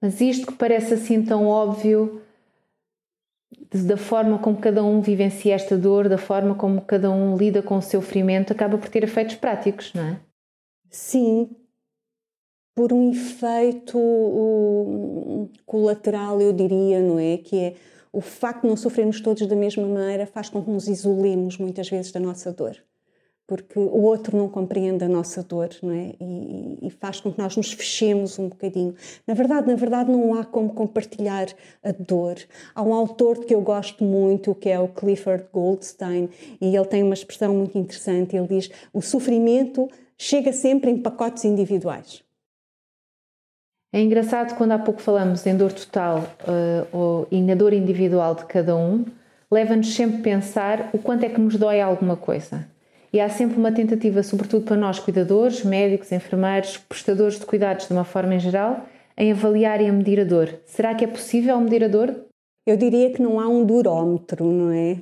Mas 0.03 0.21
isto 0.21 0.49
que 0.49 0.55
parece 0.55 0.95
assim 0.95 1.23
tão 1.23 1.47
óbvio, 1.47 2.21
da 3.73 3.97
forma 3.97 4.39
como 4.39 4.59
cada 4.59 4.85
um 4.85 5.01
vivencia 5.01 5.55
esta 5.55 5.77
dor, 5.77 6.09
da 6.09 6.19
forma 6.19 6.55
como 6.55 6.81
cada 6.83 7.11
um 7.11 7.37
lida 7.37 7.63
com 7.63 7.77
o 7.77 7.83
seu 7.83 8.01
sofrimento, 8.01 8.53
acaba 8.53 8.77
por 8.77 8.89
ter 8.89 9.05
efeitos 9.05 9.37
práticos, 9.37 9.93
não 9.95 10.03
é? 10.03 10.21
Sim, 10.91 11.51
por 12.75 12.93
um 12.93 13.11
efeito 13.11 13.99
colateral, 15.65 16.41
eu 16.41 16.53
diria, 16.53 17.01
não 17.01 17.19
é? 17.19 17.37
Que 17.37 17.59
é 17.59 17.75
o 18.13 18.21
facto 18.21 18.63
de 18.63 18.69
não 18.69 18.77
sofrermos 18.77 19.21
todos 19.21 19.47
da 19.47 19.57
mesma 19.57 19.87
maneira 19.87 20.27
faz 20.27 20.49
com 20.49 20.63
que 20.63 20.71
nos 20.71 20.89
isolemos 20.89 21.59
muitas 21.59 21.89
vezes 21.89 22.13
da 22.13 22.21
nossa 22.21 22.53
dor. 22.53 22.77
Porque 23.47 23.79
o 23.79 24.01
outro 24.03 24.37
não 24.37 24.49
compreende 24.49 25.05
a 25.05 25.09
nossa 25.09 25.43
dor, 25.43 25.69
não 25.83 25.93
é? 25.93 26.15
E, 26.19 26.79
e 26.87 26.91
faz 26.91 27.21
com 27.21 27.31
que 27.31 27.39
nós 27.39 27.57
nos 27.57 27.73
fechemos 27.73 28.39
um 28.39 28.49
bocadinho. 28.49 28.95
Na 29.27 29.35
verdade, 29.35 29.67
na 29.67 29.75
verdade, 29.75 30.11
não 30.11 30.35
há 30.35 30.45
como 30.45 30.71
compartilhar 30.71 31.49
a 31.83 31.93
dor. 31.93 32.37
Há 32.75 32.83
um 32.83 32.95
autor 32.95 33.45
que 33.45 33.55
eu 33.55 33.61
gosto 33.61 34.03
muito, 34.03 34.55
que 34.55 34.71
é 34.71 34.81
o 34.81 34.89
Clifford 34.89 35.45
Goldstein, 35.53 36.31
e 36.59 36.75
ele 36.75 36.87
tem 36.87 37.03
uma 37.03 37.13
expressão 37.13 37.55
muito 37.55 37.77
interessante. 37.77 38.35
Ele 38.35 38.49
diz: 38.49 38.71
o 38.95 39.03
sofrimento 39.03 39.91
chega 40.17 40.53
sempre 40.53 40.91
em 40.91 40.97
pacotes 40.97 41.45
individuais. 41.45 42.24
É 43.95 44.01
engraçado 44.01 44.57
quando 44.57 44.73
há 44.73 44.79
pouco 44.81 45.01
falamos 45.01 45.47
em 45.47 45.57
dor 45.57 45.73
total 45.73 46.25
uh, 46.49 46.87
ou, 46.91 47.29
e 47.31 47.41
na 47.41 47.55
dor 47.55 47.73
individual 47.73 48.35
de 48.35 48.45
cada 48.47 48.75
um, 48.75 49.05
leva-nos 49.49 49.95
sempre 49.95 50.17
a 50.19 50.21
pensar 50.21 50.91
o 50.93 50.99
quanto 50.99 51.23
é 51.23 51.29
que 51.29 51.41
nos 51.41 51.55
dói 51.55 51.81
alguma 51.81 52.17
coisa. 52.17 52.67
E 53.13 53.21
há 53.21 53.29
sempre 53.29 53.57
uma 53.57 53.71
tentativa, 53.71 54.21
sobretudo 54.25 54.65
para 54.65 54.77
nós 54.77 54.99
cuidadores, 54.99 55.63
médicos, 55.63 56.11
enfermeiros, 56.11 56.77
prestadores 56.77 57.39
de 57.39 57.47
cuidados 57.47 57.87
de 57.87 57.93
uma 57.93 58.03
forma 58.03 58.35
em 58.35 58.41
geral, 58.41 58.85
em 59.17 59.31
avaliar 59.31 59.81
e 59.81 59.87
a 59.87 59.93
medir 59.93 60.19
a 60.19 60.25
dor. 60.25 60.53
Será 60.67 60.93
que 60.97 61.05
é 61.05 61.07
possível 61.07 61.57
medir 61.61 61.85
a 61.85 61.89
dor? 61.89 62.17
Eu 62.67 62.77
diria 62.77 63.13
que 63.13 63.23
não 63.23 63.39
há 63.39 63.47
um 63.47 63.65
durómetro, 63.65 64.45
não 64.45 64.73
é? 64.73 64.97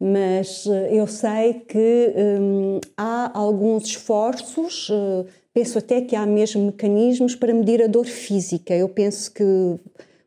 Mas 0.00 0.64
eh, 0.66 0.90
eu 0.92 1.06
sei 1.06 1.54
que 1.54 2.14
hum, 2.16 2.80
há 2.96 3.32
alguns 3.34 3.86
esforços 3.86 4.88
uh, 4.90 5.26
Penso 5.58 5.76
até 5.76 6.00
que 6.00 6.14
há 6.14 6.24
mesmo 6.24 6.66
mecanismos 6.66 7.34
para 7.34 7.52
medir 7.52 7.82
a 7.82 7.88
dor 7.88 8.06
física. 8.06 8.72
Eu 8.72 8.88
penso 8.88 9.34
que 9.34 9.42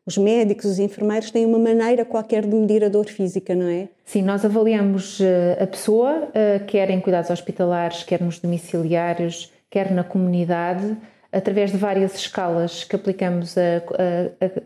os 0.04 0.18
médicos, 0.18 0.66
os 0.66 0.78
enfermeiros 0.78 1.30
têm 1.30 1.46
uma 1.46 1.58
maneira 1.58 2.04
qualquer 2.04 2.42
de 2.42 2.54
medir 2.54 2.84
a 2.84 2.90
dor 2.90 3.06
física, 3.06 3.54
não 3.54 3.66
é? 3.66 3.88
Sim, 4.04 4.20
nós 4.20 4.44
avaliamos 4.44 5.22
eh, 5.22 5.56
a 5.58 5.66
pessoa, 5.66 6.28
eh, 6.34 6.60
quer 6.66 6.90
em 6.90 7.00
cuidados 7.00 7.30
hospitalares, 7.30 8.02
quer 8.02 8.20
nos 8.20 8.40
domiciliários, 8.40 9.50
quer 9.70 9.90
na 9.90 10.04
comunidade, 10.04 10.98
através 11.32 11.70
de 11.70 11.78
várias 11.78 12.14
escalas 12.14 12.84
que 12.84 12.94
aplicamos 12.94 13.56
a, 13.56 13.62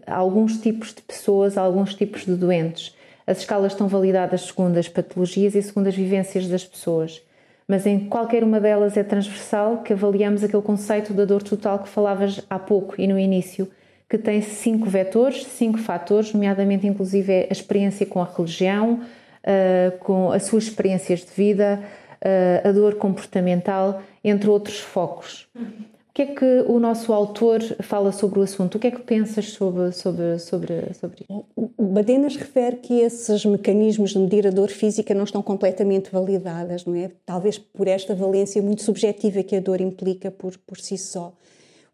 a, 0.08 0.14
a 0.14 0.16
alguns 0.16 0.58
tipos 0.58 0.92
de 0.92 1.02
pessoas, 1.02 1.56
a 1.56 1.60
alguns 1.60 1.94
tipos 1.94 2.24
de 2.24 2.34
doentes. 2.34 2.95
As 3.26 3.38
escalas 3.38 3.72
estão 3.72 3.88
validadas 3.88 4.42
segundo 4.42 4.78
as 4.78 4.88
patologias 4.88 5.54
e 5.54 5.62
segundo 5.62 5.88
as 5.88 5.96
vivências 5.96 6.46
das 6.46 6.64
pessoas 6.64 7.22
mas 7.68 7.84
em 7.86 8.08
qualquer 8.08 8.44
uma 8.44 8.60
delas 8.60 8.96
é 8.96 9.02
transversal 9.02 9.78
que 9.78 9.92
avaliamos 9.92 10.44
aquele 10.44 10.62
conceito 10.62 11.12
da 11.12 11.24
dor 11.24 11.42
total 11.42 11.80
que 11.80 11.88
falavas 11.88 12.40
há 12.48 12.58
pouco 12.58 12.94
e 13.00 13.06
no 13.06 13.18
início, 13.18 13.68
que 14.08 14.16
tem 14.16 14.40
cinco 14.40 14.88
vetores, 14.88 15.44
cinco 15.46 15.78
fatores, 15.78 16.32
nomeadamente 16.32 16.86
inclusive 16.86 17.32
a 17.32 17.52
experiência 17.52 18.06
com 18.06 18.22
a 18.22 18.24
religião, 18.24 19.00
uh, 19.42 19.98
com 19.98 20.30
as 20.30 20.44
suas 20.44 20.64
experiências 20.64 21.20
de 21.20 21.32
vida, 21.32 21.82
uh, 22.22 22.68
a 22.68 22.72
dor 22.72 22.94
comportamental, 22.94 24.00
entre 24.22 24.48
outros 24.48 24.78
focos. 24.78 25.48
Que 26.16 26.22
é 26.22 26.26
que 26.28 26.64
o 26.66 26.80
nosso 26.80 27.12
autor 27.12 27.60
fala 27.80 28.10
sobre 28.10 28.38
o 28.38 28.42
assunto? 28.42 28.76
O 28.76 28.78
que 28.78 28.86
é 28.86 28.90
que 28.90 29.02
pensas 29.02 29.50
sobre, 29.50 29.92
sobre, 29.92 30.38
sobre, 30.38 30.94
sobre 30.94 31.26
isso? 31.28 31.44
Badenas 31.78 32.36
refere 32.36 32.76
que 32.76 33.00
esses 33.00 33.44
mecanismos 33.44 34.12
de 34.12 34.20
medir 34.20 34.46
a 34.46 34.50
dor 34.50 34.70
física 34.70 35.12
não 35.12 35.24
estão 35.24 35.42
completamente 35.42 36.10
validadas, 36.10 36.86
não 36.86 36.94
é? 36.94 37.10
Talvez 37.26 37.58
por 37.58 37.86
esta 37.86 38.14
valência 38.14 38.62
muito 38.62 38.82
subjetiva 38.82 39.42
que 39.42 39.56
a 39.56 39.60
dor 39.60 39.78
implica 39.78 40.30
por, 40.30 40.56
por 40.66 40.80
si 40.80 40.96
só. 40.96 41.34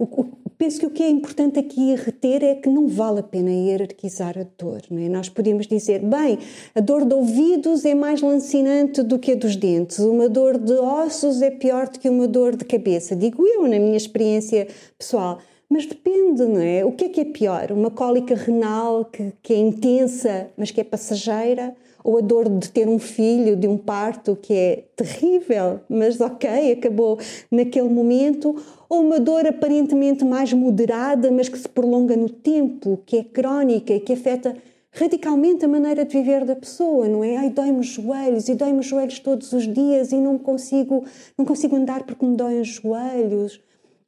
O, 0.03 0.05
o, 0.05 0.51
penso 0.59 0.81
que 0.81 0.87
o 0.87 0.91
que 0.91 1.01
é 1.01 1.09
importante 1.09 1.61
aqui 1.61 1.95
reter 1.95 2.43
é 2.43 2.57
que 2.57 2.69
não 2.69 2.89
vale 2.89 3.21
a 3.21 3.23
pena 3.23 3.53
hierarquizar 3.53 4.37
a 4.37 4.45
dor. 4.59 4.83
Não 4.91 4.99
é? 5.01 5.09
Nós 5.09 5.29
podemos 5.29 5.69
dizer, 5.69 6.01
bem, 6.01 6.41
a 6.75 6.81
dor 6.81 7.05
de 7.05 7.15
ouvidos 7.15 7.85
é 7.85 7.95
mais 7.95 8.21
lancinante 8.21 9.01
do 9.05 9.17
que 9.17 9.31
a 9.31 9.37
dos 9.37 9.55
dentes, 9.55 10.01
uma 10.01 10.29
dor 10.29 10.59
de 10.59 10.73
ossos 10.73 11.41
é 11.41 11.53
pior 11.53 11.89
do 11.89 12.01
que 12.01 12.09
uma 12.09 12.27
dor 12.27 12.57
de 12.57 12.65
cabeça. 12.65 13.15
Digo 13.15 13.47
eu, 13.47 13.63
na 13.69 13.79
minha 13.79 13.97
experiência 13.97 14.67
pessoal. 14.99 15.39
Mas 15.69 15.87
depende, 15.87 16.43
não 16.45 16.61
é? 16.61 16.85
O 16.85 16.91
que 16.91 17.05
é 17.05 17.09
que 17.09 17.21
é 17.21 17.25
pior? 17.25 17.71
Uma 17.71 17.91
cólica 17.91 18.35
renal 18.35 19.05
que, 19.05 19.33
que 19.41 19.55
é 19.55 19.57
intensa, 19.57 20.51
mas 20.57 20.73
que 20.73 20.81
é 20.81 20.85
passageira? 20.85 21.77
Ou 22.05 22.19
a 22.19 22.21
dor 22.21 22.49
de 22.49 22.71
ter 22.71 22.89
um 22.89 22.99
filho, 22.99 23.57
de 23.57 23.69
um 23.69 23.77
parto 23.77 24.37
que 24.41 24.53
é 24.53 24.85
terrível, 24.97 25.81
mas 25.89 26.21
ok, 26.21 26.73
acabou 26.73 27.19
naquele 27.51 27.89
momento? 27.89 28.57
Ou 28.89 29.01
uma 29.01 29.21
dor 29.21 29.47
aparentemente 29.47 30.25
mais 30.25 30.53
moderada, 30.53 31.31
mas 31.31 31.49
que 31.49 31.59
se 31.59 31.69
prolonga 31.69 32.17
no 32.17 32.29
tempo, 32.29 33.01
que 33.07 33.19
é 33.19 33.25
crónica 33.25 33.95
e 33.95 34.01
que 34.01 34.13
afeta 34.13 34.57
radicalmente 34.93 35.65
a 35.65 35.69
maneira 35.69 36.05
de 36.05 36.17
viver 36.17 36.45
da 36.45 36.55
pessoa, 36.55 37.09
não 37.09 37.25
é? 37.25 37.37
Ai, 37.37 37.51
dói-me 37.51 37.81
os 37.81 37.87
joelhos 37.87 38.49
e 38.49 38.55
dói-me 38.55 38.81
os 38.81 38.87
joelhos 38.87 39.19
todos 39.19 39.53
os 39.53 39.73
dias 39.73 40.13
e 40.13 40.17
não 40.17 40.37
consigo, 40.39 41.05
não 41.39 41.45
consigo 41.45 41.77
andar 41.77 42.03
porque 42.05 42.27
me 42.27 42.37
doem 42.37 42.61
os 42.61 42.69
joelhos 42.69 43.61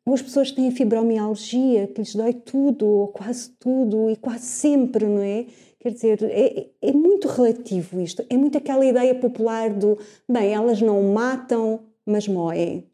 ou 0.07 0.13
as 0.13 0.21
pessoas 0.21 0.51
têm 0.51 0.71
fibromialgia, 0.71 1.87
que 1.87 2.01
lhes 2.01 2.15
dói 2.15 2.35
tudo, 2.35 2.87
ou 2.87 3.09
quase 3.09 3.51
tudo, 3.59 4.11
e 4.11 4.17
quase 4.17 4.45
sempre, 4.45 5.07
não 5.07 5.23
é? 5.23 5.47
Quer 5.85 5.91
dizer, 5.91 6.19
é, 6.23 6.71
é 6.81 6.93
muito 6.93 7.29
relativo 7.29 8.01
isto. 8.01 8.25
É 8.31 8.39
muito 8.39 8.57
aquela 8.57 8.87
ideia 8.87 9.15
popular 9.15 9.69
do, 9.69 9.99
bem, 10.27 10.55
elas 10.55 10.81
não 10.81 11.03
matam, 11.13 11.85
mas 12.07 12.27
moem. 12.27 12.91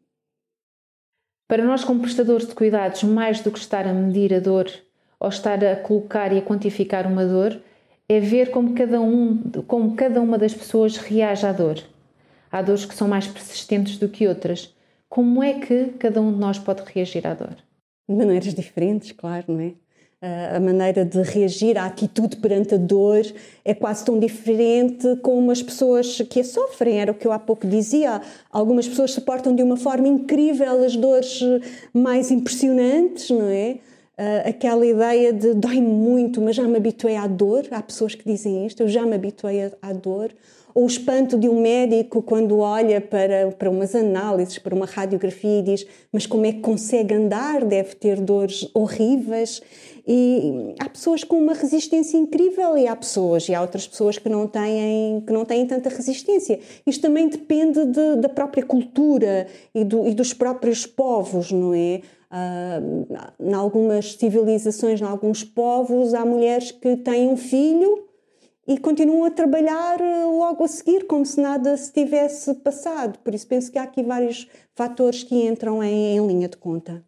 Para 1.47 1.63
nós, 1.63 1.85
como 1.85 2.01
prestadores 2.01 2.45
de 2.45 2.53
cuidados, 2.53 3.01
mais 3.03 3.39
do 3.39 3.49
que 3.49 3.59
estar 3.59 3.87
a 3.87 3.93
medir 3.93 4.33
a 4.33 4.41
dor 4.41 4.69
ou 5.17 5.29
estar 5.29 5.63
a 5.63 5.77
colocar 5.77 6.33
e 6.33 6.39
a 6.39 6.41
quantificar 6.41 7.07
uma 7.07 7.25
dor, 7.25 7.61
é 8.09 8.19
ver 8.19 8.51
como 8.51 8.75
cada, 8.75 8.99
um, 8.99 9.41
como 9.65 9.95
cada 9.95 10.21
uma 10.21 10.37
das 10.37 10.53
pessoas 10.53 10.97
reage 10.97 11.45
à 11.45 11.53
dor. 11.53 11.81
Há 12.51 12.61
dores 12.61 12.83
que 12.83 12.93
são 12.93 13.07
mais 13.07 13.25
persistentes 13.25 13.97
do 13.97 14.09
que 14.09 14.27
outras 14.27 14.75
como 15.11 15.43
é 15.43 15.59
que 15.59 15.87
cada 15.99 16.21
um 16.21 16.31
de 16.31 16.39
nós 16.39 16.57
pode 16.57 16.83
reagir 16.83 17.27
à 17.27 17.33
dor? 17.33 17.57
De 18.07 18.15
maneiras 18.15 18.53
diferentes, 18.53 19.11
claro, 19.11 19.43
não 19.49 19.59
é? 19.59 19.73
A 20.21 20.59
maneira 20.59 21.03
de 21.03 21.19
reagir, 21.23 21.79
a 21.79 21.85
atitude 21.85 22.35
perante 22.35 22.75
a 22.75 22.77
dor 22.77 23.25
é 23.65 23.73
quase 23.73 24.05
tão 24.05 24.19
diferente 24.19 25.15
como 25.23 25.49
as 25.49 25.63
pessoas 25.63 26.21
que 26.29 26.41
a 26.41 26.43
sofrem. 26.43 26.99
Era 26.99 27.11
o 27.11 27.15
que 27.15 27.25
eu 27.25 27.31
há 27.31 27.39
pouco 27.39 27.65
dizia. 27.65 28.21
Algumas 28.51 28.87
pessoas 28.87 29.13
suportam 29.13 29.55
de 29.55 29.63
uma 29.63 29.77
forma 29.77 30.07
incrível 30.07 30.85
as 30.85 30.95
dores 30.95 31.39
mais 31.91 32.29
impressionantes, 32.29 33.31
não 33.31 33.47
é? 33.47 33.77
aquela 34.45 34.85
ideia 34.85 35.33
de 35.33 35.55
dói 35.55 35.81
muito, 35.81 36.39
mas 36.39 36.55
já 36.55 36.67
me 36.67 36.77
habituei 36.77 37.15
à 37.15 37.25
dor. 37.25 37.65
Há 37.71 37.81
pessoas 37.81 38.13
que 38.13 38.23
dizem 38.23 38.67
isto, 38.67 38.83
eu 38.83 38.87
já 38.87 39.03
me 39.03 39.15
habituei 39.15 39.71
à 39.81 39.91
dor 39.91 40.31
ou 40.73 40.83
o 40.83 40.87
espanto 40.87 41.37
de 41.37 41.47
um 41.47 41.61
médico 41.61 42.21
quando 42.21 42.59
olha 42.59 43.01
para, 43.01 43.51
para 43.51 43.69
umas 43.69 43.93
análises, 43.95 44.57
para 44.57 44.75
uma 44.75 44.85
radiografia 44.85 45.59
e 45.59 45.61
diz: 45.61 45.87
Mas 46.11 46.25
como 46.25 46.45
é 46.45 46.51
que 46.51 46.59
consegue 46.59 47.13
andar? 47.13 47.63
Deve 47.65 47.95
ter 47.95 48.19
dores 48.19 48.69
horríveis. 48.73 49.61
E 50.07 50.73
há 50.79 50.89
pessoas 50.89 51.23
com 51.23 51.37
uma 51.37 51.53
resistência 51.53 52.17
incrível 52.17 52.75
e 52.75 52.87
há 52.87 52.95
pessoas 52.95 53.47
e 53.47 53.53
há 53.53 53.61
outras 53.61 53.87
pessoas 53.87 54.17
que 54.17 54.27
não 54.27 54.47
têm 54.47 55.21
que 55.25 55.31
não 55.31 55.45
têm 55.45 55.65
tanta 55.65 55.89
resistência. 55.89 56.59
Isto 56.85 57.01
também 57.01 57.27
depende 57.27 57.85
de, 57.85 58.15
da 58.15 58.29
própria 58.29 58.65
cultura 58.65 59.47
e, 59.75 59.83
do, 59.83 60.07
e, 60.07 60.13
dos 60.13 60.33
próprios 60.33 60.85
povos, 60.85 61.51
não 61.51 61.73
é? 61.73 62.01
Uh, 62.31 63.05
em 63.39 63.53
algumas 63.53 64.13
civilizações, 64.13 65.01
em 65.01 65.03
alguns 65.03 65.43
povos, 65.43 66.13
há 66.13 66.25
mulheres 66.25 66.71
que 66.71 66.95
têm 66.95 67.27
um 67.27 67.35
filho 67.37 68.10
e 68.71 68.77
continuam 68.77 69.25
a 69.25 69.31
trabalhar 69.31 69.99
eh, 69.99 70.23
logo 70.23 70.63
a 70.63 70.67
seguir, 70.67 71.05
como 71.05 71.25
se 71.25 71.41
nada 71.41 71.75
se 71.75 71.91
tivesse 71.91 72.53
passado. 72.55 73.19
Por 73.19 73.35
isso 73.35 73.45
penso 73.45 73.69
que 73.69 73.77
há 73.77 73.83
aqui 73.83 74.01
vários 74.01 74.47
fatores 74.73 75.23
que 75.23 75.35
entram 75.45 75.83
em, 75.83 76.15
em 76.15 76.25
linha 76.25 76.47
de 76.47 76.55
conta. 76.55 77.03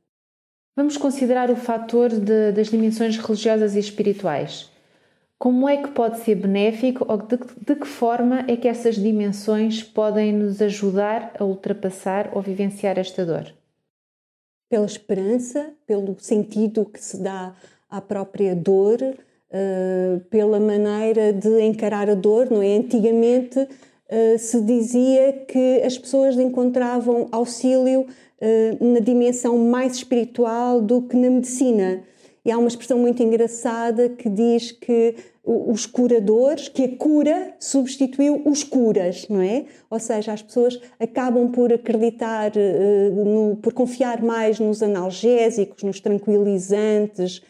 Vamos 0.75 0.97
considerar 0.97 1.49
o 1.49 1.55
fator 1.55 2.09
de, 2.09 2.51
das 2.51 2.67
dimensões 2.67 3.17
religiosas 3.17 3.75
e 3.75 3.79
espirituais. 3.79 4.69
Como 5.39 5.69
é 5.69 5.77
que 5.77 5.91
pode 5.91 6.19
ser 6.19 6.35
benéfico 6.35 7.05
ou 7.07 7.17
de, 7.17 7.37
de 7.37 7.75
que 7.75 7.87
forma 7.87 8.43
é 8.47 8.57
que 8.57 8.67
essas 8.67 8.95
dimensões 8.95 9.81
podem 9.81 10.33
nos 10.33 10.61
ajudar 10.61 11.33
a 11.39 11.45
ultrapassar 11.45 12.31
ou 12.33 12.41
vivenciar 12.41 12.99
esta 12.99 13.25
dor? 13.25 13.53
Pela 14.69 14.85
esperança, 14.85 15.73
pelo 15.85 16.19
sentido 16.19 16.85
que 16.85 17.01
se 17.01 17.21
dá 17.21 17.55
à 17.89 18.01
própria 18.01 18.53
dor, 18.53 18.99
uh, 19.53 20.19
pela 20.29 20.59
maneira 20.59 21.31
de 21.31 21.61
encarar 21.61 22.09
a 22.09 22.15
dor, 22.15 22.49
não 22.49 22.61
é? 22.61 22.75
Antigamente 22.77 23.59
uh, 23.59 24.39
se 24.39 24.59
dizia 24.61 25.33
que 25.47 25.81
as 25.83 25.97
pessoas 25.97 26.37
encontravam 26.37 27.27
auxílio 27.31 28.01
uh, 28.01 28.85
na 28.85 28.99
dimensão 28.99 29.57
mais 29.57 29.95
espiritual 29.95 30.81
do 30.81 31.03
que 31.03 31.15
na 31.15 31.29
medicina. 31.29 32.01
E 32.45 32.51
há 32.51 32.57
uma 32.57 32.67
expressão 32.67 32.97
muito 32.97 33.23
engraçada 33.23 34.09
que 34.09 34.27
diz 34.27 34.73
que 34.73 35.15
os 35.45 35.85
curadores, 35.85 36.67
que 36.67 36.83
a 36.83 36.97
cura 36.97 37.53
substituiu 37.57 38.41
os 38.45 38.65
curas, 38.65 39.27
não 39.29 39.41
é? 39.41 39.63
Ou 39.89 39.97
seja, 39.97 40.33
as 40.33 40.41
pessoas 40.41 40.77
acabam 40.99 41.49
por 41.51 41.71
acreditar, 41.71 42.51
no, 43.13 43.57
por 43.61 43.71
confiar 43.71 44.21
mais 44.21 44.59
nos 44.59 44.83
analgésicos, 44.83 45.83
nos 45.83 46.01
tranquilizantes, 46.01 47.41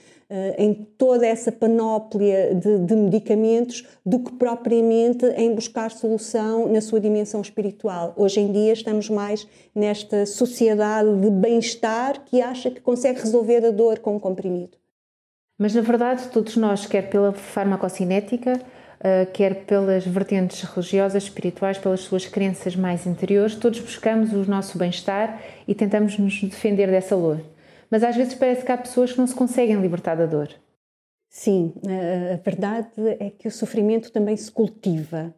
em 0.57 0.73
toda 0.73 1.25
essa 1.27 1.51
panóplia 1.51 2.55
de, 2.55 2.79
de, 2.79 2.95
medicamentos, 2.95 3.85
do 4.05 4.19
que 4.19 4.31
propriamente 4.33 5.25
em 5.37 5.53
buscar 5.53 5.91
solução 5.91 6.71
na 6.71 6.81
sua 6.81 6.99
dimensão 6.99 7.41
espiritual. 7.41 8.13
Hoje 8.17 8.39
em 8.39 8.51
dia 8.51 8.73
estamos 8.73 9.09
mais 9.09 9.47
nesta 9.75 10.25
sociedade 10.25 11.15
de 11.19 11.29
bem-estar 11.29 12.23
que 12.25 12.41
acha 12.41 12.71
que 12.71 12.81
consegue 12.81 13.19
resolver 13.19 13.65
a 13.65 13.71
dor 13.71 13.99
com 13.99 14.15
um 14.15 14.19
comprimido. 14.19 14.77
Mas 15.57 15.75
na 15.75 15.81
verdade, 15.81 16.27
todos 16.29 16.57
nós, 16.57 16.85
quer 16.85 17.09
pela 17.09 17.31
farmacocinética, 17.31 18.59
eh, 19.05 19.25
quer 19.27 19.65
pelas 19.65 20.05
vertentes 20.05 20.63
religiosas, 20.63 21.23
espirituais, 21.23 21.77
pelas 21.77 21.99
suas 21.99 22.25
crenças 22.25 22.75
mais 22.75 23.05
interiores, 23.05 23.55
todos 23.55 23.79
buscamos 23.79 24.33
o 24.33 24.49
nosso 24.49 24.77
bem-estar 24.77 25.41
e 25.67 25.75
tentamos 25.75 26.17
nos 26.17 26.41
defender 26.41 26.89
dessa 26.89 27.15
dor. 27.15 27.52
Mas 27.93 28.03
às 28.03 28.15
vezes 28.15 28.33
parece 28.33 28.65
que 28.65 28.71
há 28.71 28.77
pessoas 28.77 29.11
que 29.11 29.19
não 29.19 29.27
se 29.27 29.35
conseguem 29.35 29.79
libertar 29.79 30.15
da 30.15 30.25
dor. 30.25 30.49
Sim, 31.29 31.71
a 32.33 32.37
verdade 32.37 32.89
é 33.19 33.29
que 33.29 33.47
o 33.47 33.51
sofrimento 33.51 34.11
também 34.11 34.35
se 34.35 34.51
cultiva. 34.51 35.31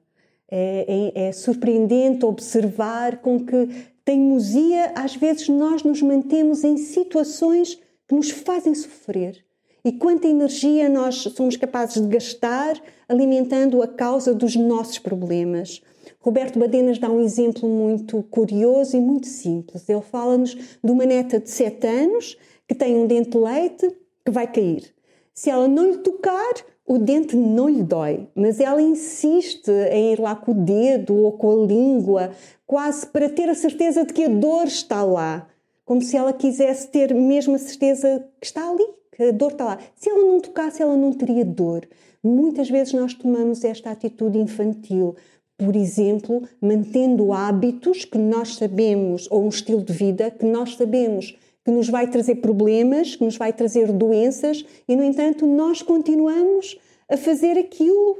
É, 0.49 1.11
é, 1.17 1.27
é 1.27 1.31
surpreendente 1.33 2.23
observar 2.23 3.17
com 3.17 3.45
que 3.45 3.67
teimosia, 4.05 4.93
às 4.95 5.17
vezes, 5.17 5.49
nós 5.49 5.83
nos 5.83 6.01
mantemos 6.01 6.63
em 6.63 6.77
situações 6.77 7.77
que 8.07 8.15
nos 8.15 8.29
fazem 8.29 8.73
sofrer 8.73 9.43
e 9.83 9.91
quanta 9.91 10.25
energia 10.25 10.87
nós 10.87 11.15
somos 11.35 11.57
capazes 11.57 12.01
de 12.01 12.07
gastar 12.07 12.81
alimentando 13.09 13.83
a 13.83 13.87
causa 13.89 14.33
dos 14.33 14.55
nossos 14.55 14.97
problemas. 14.97 15.81
Roberto 16.25 16.57
Badenas 16.57 16.97
dá 16.97 17.07
um 17.07 17.19
exemplo 17.19 17.69
muito 17.69 18.23
curioso 18.23 18.97
e 18.97 18.99
muito 18.99 19.27
simples. 19.27 19.87
Ele 19.87 20.01
fala-nos 20.01 20.55
de 20.55 20.91
uma 20.91 21.05
neta 21.05 21.39
de 21.39 21.47
7 21.51 21.85
anos 21.85 22.35
que 22.67 22.73
tem 22.73 22.95
um 22.95 23.05
dente 23.05 23.29
de 23.29 23.37
leite 23.37 23.95
que 24.25 24.31
vai 24.31 24.51
cair. 24.51 24.91
Se 25.35 25.51
ela 25.51 25.67
não 25.67 25.91
lhe 25.91 25.97
tocar, 25.99 26.53
o 26.83 26.97
dente 26.97 27.35
não 27.35 27.69
lhe 27.69 27.83
dói, 27.83 28.27
mas 28.33 28.59
ela 28.59 28.81
insiste 28.81 29.69
em 29.91 30.13
ir 30.13 30.19
lá 30.19 30.35
com 30.35 30.51
o 30.51 30.55
dedo 30.55 31.15
ou 31.15 31.33
com 31.33 31.51
a 31.51 31.67
língua, 31.67 32.31
quase 32.65 33.05
para 33.05 33.29
ter 33.29 33.47
a 33.47 33.53
certeza 33.53 34.03
de 34.03 34.11
que 34.11 34.23
a 34.23 34.27
dor 34.27 34.65
está 34.65 35.03
lá, 35.03 35.47
como 35.85 36.01
se 36.01 36.17
ela 36.17 36.33
quisesse 36.33 36.87
ter 36.87 37.13
mesmo 37.13 37.53
a 37.53 37.59
certeza 37.59 38.27
que 38.41 38.47
está 38.47 38.67
ali, 38.67 38.87
que 39.15 39.25
a 39.25 39.31
dor 39.31 39.51
está 39.51 39.65
lá. 39.65 39.79
Se 39.95 40.09
ela 40.09 40.25
não 40.25 40.39
tocasse, 40.39 40.81
ela 40.81 40.97
não 40.97 41.13
teria 41.13 41.45
dor. 41.45 41.87
Muitas 42.23 42.67
vezes 42.67 42.93
nós 42.93 43.13
tomamos 43.13 43.63
esta 43.63 43.91
atitude 43.91 44.39
infantil, 44.39 45.15
por 45.57 45.75
exemplo, 45.75 46.43
mantendo 46.61 47.31
hábitos 47.31 48.03
que 48.03 48.17
nós 48.17 48.55
sabemos, 48.55 49.27
ou 49.31 49.45
um 49.45 49.49
estilo 49.49 49.83
de 49.83 49.93
vida 49.93 50.29
que 50.29 50.45
nós 50.45 50.75
sabemos 50.75 51.37
que 51.63 51.71
nos 51.71 51.89
vai 51.89 52.07
trazer 52.07 52.35
problemas, 52.35 53.15
que 53.15 53.23
nos 53.23 53.37
vai 53.37 53.51
trazer 53.51 53.91
doenças, 53.91 54.63
e 54.87 54.95
no 54.95 55.03
entanto 55.03 55.47
nós 55.47 55.81
continuamos 55.81 56.77
a 57.09 57.17
fazer 57.17 57.57
aquilo, 57.57 58.19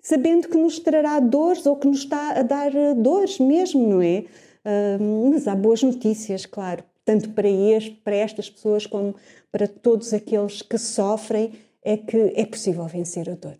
sabendo 0.00 0.48
que 0.48 0.56
nos 0.56 0.78
trará 0.78 1.18
dores 1.18 1.66
ou 1.66 1.76
que 1.76 1.88
nos 1.88 1.98
está 1.98 2.38
a 2.38 2.42
dar 2.42 2.70
dores 2.96 3.40
mesmo, 3.40 3.88
não 3.88 4.00
é? 4.00 4.24
Uh, 4.64 5.30
mas 5.30 5.48
há 5.48 5.56
boas 5.56 5.82
notícias, 5.82 6.46
claro, 6.46 6.84
tanto 7.04 7.30
para, 7.30 7.48
este, 7.48 7.90
para 8.02 8.14
estas 8.14 8.48
pessoas 8.48 8.86
como 8.86 9.14
para 9.50 9.66
todos 9.66 10.14
aqueles 10.14 10.62
que 10.62 10.78
sofrem, 10.78 11.52
é 11.82 11.96
que 11.96 12.32
é 12.34 12.46
possível 12.46 12.86
vencer 12.86 13.28
a 13.28 13.34
dor. 13.34 13.56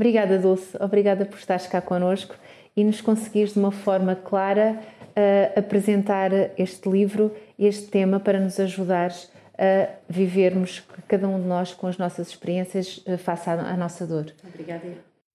Obrigada, 0.00 0.38
Dulce. 0.38 0.78
Obrigada 0.80 1.26
por 1.26 1.38
estares 1.38 1.66
cá 1.66 1.78
connosco 1.78 2.34
e 2.74 2.82
nos 2.82 3.02
conseguires 3.02 3.52
de 3.52 3.58
uma 3.58 3.70
forma 3.70 4.16
clara 4.16 4.80
uh, 4.80 5.58
apresentar 5.58 6.30
este 6.58 6.88
livro, 6.88 7.36
este 7.58 7.88
tema, 7.88 8.18
para 8.18 8.40
nos 8.40 8.58
ajudares 8.58 9.30
a 9.58 9.90
vivermos, 10.08 10.82
cada 11.06 11.28
um 11.28 11.38
de 11.38 11.46
nós, 11.46 11.74
com 11.74 11.86
as 11.86 11.98
nossas 11.98 12.28
experiências 12.28 13.04
uh, 13.06 13.18
face 13.18 13.50
à, 13.50 13.52
à 13.52 13.76
nossa 13.76 14.06
dor. 14.06 14.32
Obrigada. 14.42 14.86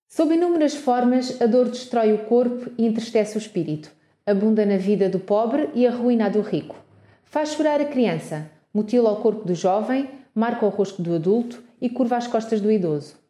Sob 0.09 0.33
inúmeras 0.33 0.73
formas, 0.73 1.39
a 1.39 1.45
dor 1.45 1.69
destrói 1.69 2.13
o 2.13 2.25
corpo 2.25 2.71
e 2.75 2.87
entristece 2.87 3.37
o 3.37 3.39
espírito. 3.39 3.91
Abunda 4.25 4.65
na 4.65 4.77
vida 4.77 5.07
do 5.07 5.19
pobre 5.19 5.69
e 5.75 5.85
arruina 5.85 6.25
a 6.25 6.29
do 6.29 6.41
rico. 6.41 6.75
Faz 7.23 7.49
chorar 7.49 7.79
a 7.81 7.85
criança, 7.85 8.49
mutila 8.73 9.11
o 9.11 9.17
corpo 9.17 9.45
do 9.45 9.53
jovem, 9.53 10.09
marca 10.33 10.65
o 10.65 10.69
rosto 10.69 11.03
do 11.03 11.13
adulto 11.13 11.63
e 11.79 11.87
curva 11.87 12.17
as 12.17 12.25
costas 12.25 12.59
do 12.59 12.71
idoso. 12.71 13.23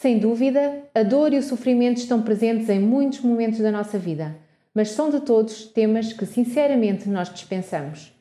Sem 0.00 0.18
dúvida, 0.18 0.82
a 0.94 1.02
dor 1.02 1.32
e 1.32 1.38
o 1.38 1.42
sofrimento 1.42 1.98
estão 1.98 2.20
presentes 2.20 2.68
em 2.68 2.80
muitos 2.80 3.20
momentos 3.20 3.60
da 3.60 3.70
nossa 3.70 3.96
vida, 3.96 4.36
mas 4.74 4.90
são 4.90 5.08
de 5.08 5.20
todos 5.20 5.66
temas 5.66 6.12
que 6.12 6.26
sinceramente 6.26 7.08
nós 7.08 7.32
dispensamos. 7.32 8.12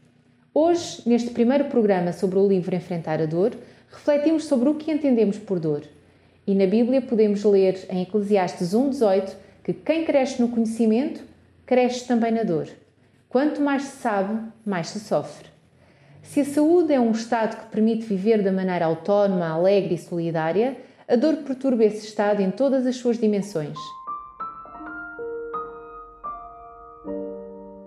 Hoje, 0.54 1.02
neste 1.06 1.32
primeiro 1.32 1.66
programa 1.66 2.14
sobre 2.14 2.38
o 2.38 2.48
livro 2.48 2.76
Enfrentar 2.76 3.20
a 3.20 3.26
Dor, 3.26 3.54
refletimos 3.90 4.46
sobre 4.46 4.70
o 4.70 4.76
que 4.76 4.92
entendemos 4.92 5.38
por 5.38 5.60
dor. 5.60 5.82
E 6.46 6.54
na 6.54 6.68
Bíblia 6.68 7.02
podemos 7.02 7.44
ler 7.44 7.86
em 7.90 8.04
Eclesiastes 8.04 8.74
1,18 8.74 9.34
que 9.64 9.74
quem 9.74 10.06
cresce 10.06 10.42
no 10.42 10.50
conhecimento, 10.50 11.22
cresce 11.66 12.08
também 12.08 12.32
na 12.32 12.44
dor. 12.44 12.70
Quanto 13.28 13.60
mais 13.60 13.84
se 13.84 13.98
sabe, 13.98 14.40
mais 14.64 14.88
se 14.90 15.00
sofre. 15.00 15.48
Se 16.22 16.42
a 16.42 16.46
saúde 16.46 16.94
é 16.94 17.00
um 17.00 17.12
estado 17.12 17.58
que 17.58 17.72
permite 17.72 18.06
viver 18.06 18.44
da 18.44 18.52
maneira 18.52 18.86
autónoma, 18.86 19.50
alegre 19.50 19.96
e 19.96 19.98
solidária, 19.98 20.78
a 21.08 21.16
dor 21.16 21.38
perturba 21.38 21.84
esse 21.84 22.06
estado 22.08 22.42
em 22.42 22.52
todas 22.52 22.86
as 22.86 22.96
suas 22.96 23.18
dimensões. 23.18 23.78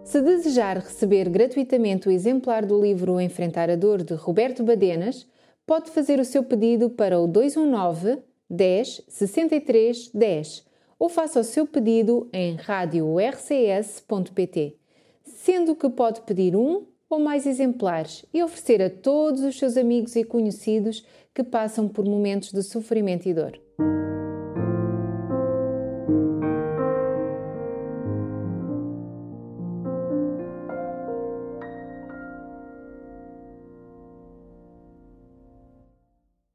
Se 0.05 0.21
desejar 0.23 0.79
receber 0.79 1.29
gratuitamente 1.29 2.09
o 2.09 2.11
exemplar 2.13 2.65
do 2.65 2.81
livro 2.81 3.21
Enfrentar 3.21 3.69
a 3.69 3.77
Dor 3.77 4.03
de 4.03 4.15
Roberto 4.15 4.63
Badenas, 4.63 5.27
pode 5.67 5.91
fazer 5.91 6.21
o 6.21 6.25
seu 6.25 6.45
pedido 6.45 6.89
para 6.91 7.19
o 7.19 7.27
219 7.27 8.19
10 8.49 9.03
63 9.09 10.11
10 10.15 10.65
ou 10.99 11.09
faça 11.09 11.41
o 11.41 11.45
seu 11.45 11.67
pedido 11.67 12.29
em 12.33 12.55
radiorcs.pt 12.55 14.07
sendo 15.47 15.77
que 15.77 15.89
pode 15.89 16.23
pedir 16.23 16.57
um 16.57 16.87
ou 17.09 17.19
mais 17.19 17.47
exemplares 17.47 18.25
e 18.33 18.43
oferecer 18.43 18.83
a 18.83 18.91
todos 18.91 19.43
os 19.43 19.59
seus 19.59 19.77
amigos 19.77 20.17
e 20.17 20.25
conhecidos 20.25 21.05
que 21.35 21.45
passam 21.45 21.89
por 21.89 22.05
momentos 22.05 22.53
de 22.53 22.63
sofrimento 22.63 23.29
e 23.29 23.35
dor. 23.35 23.61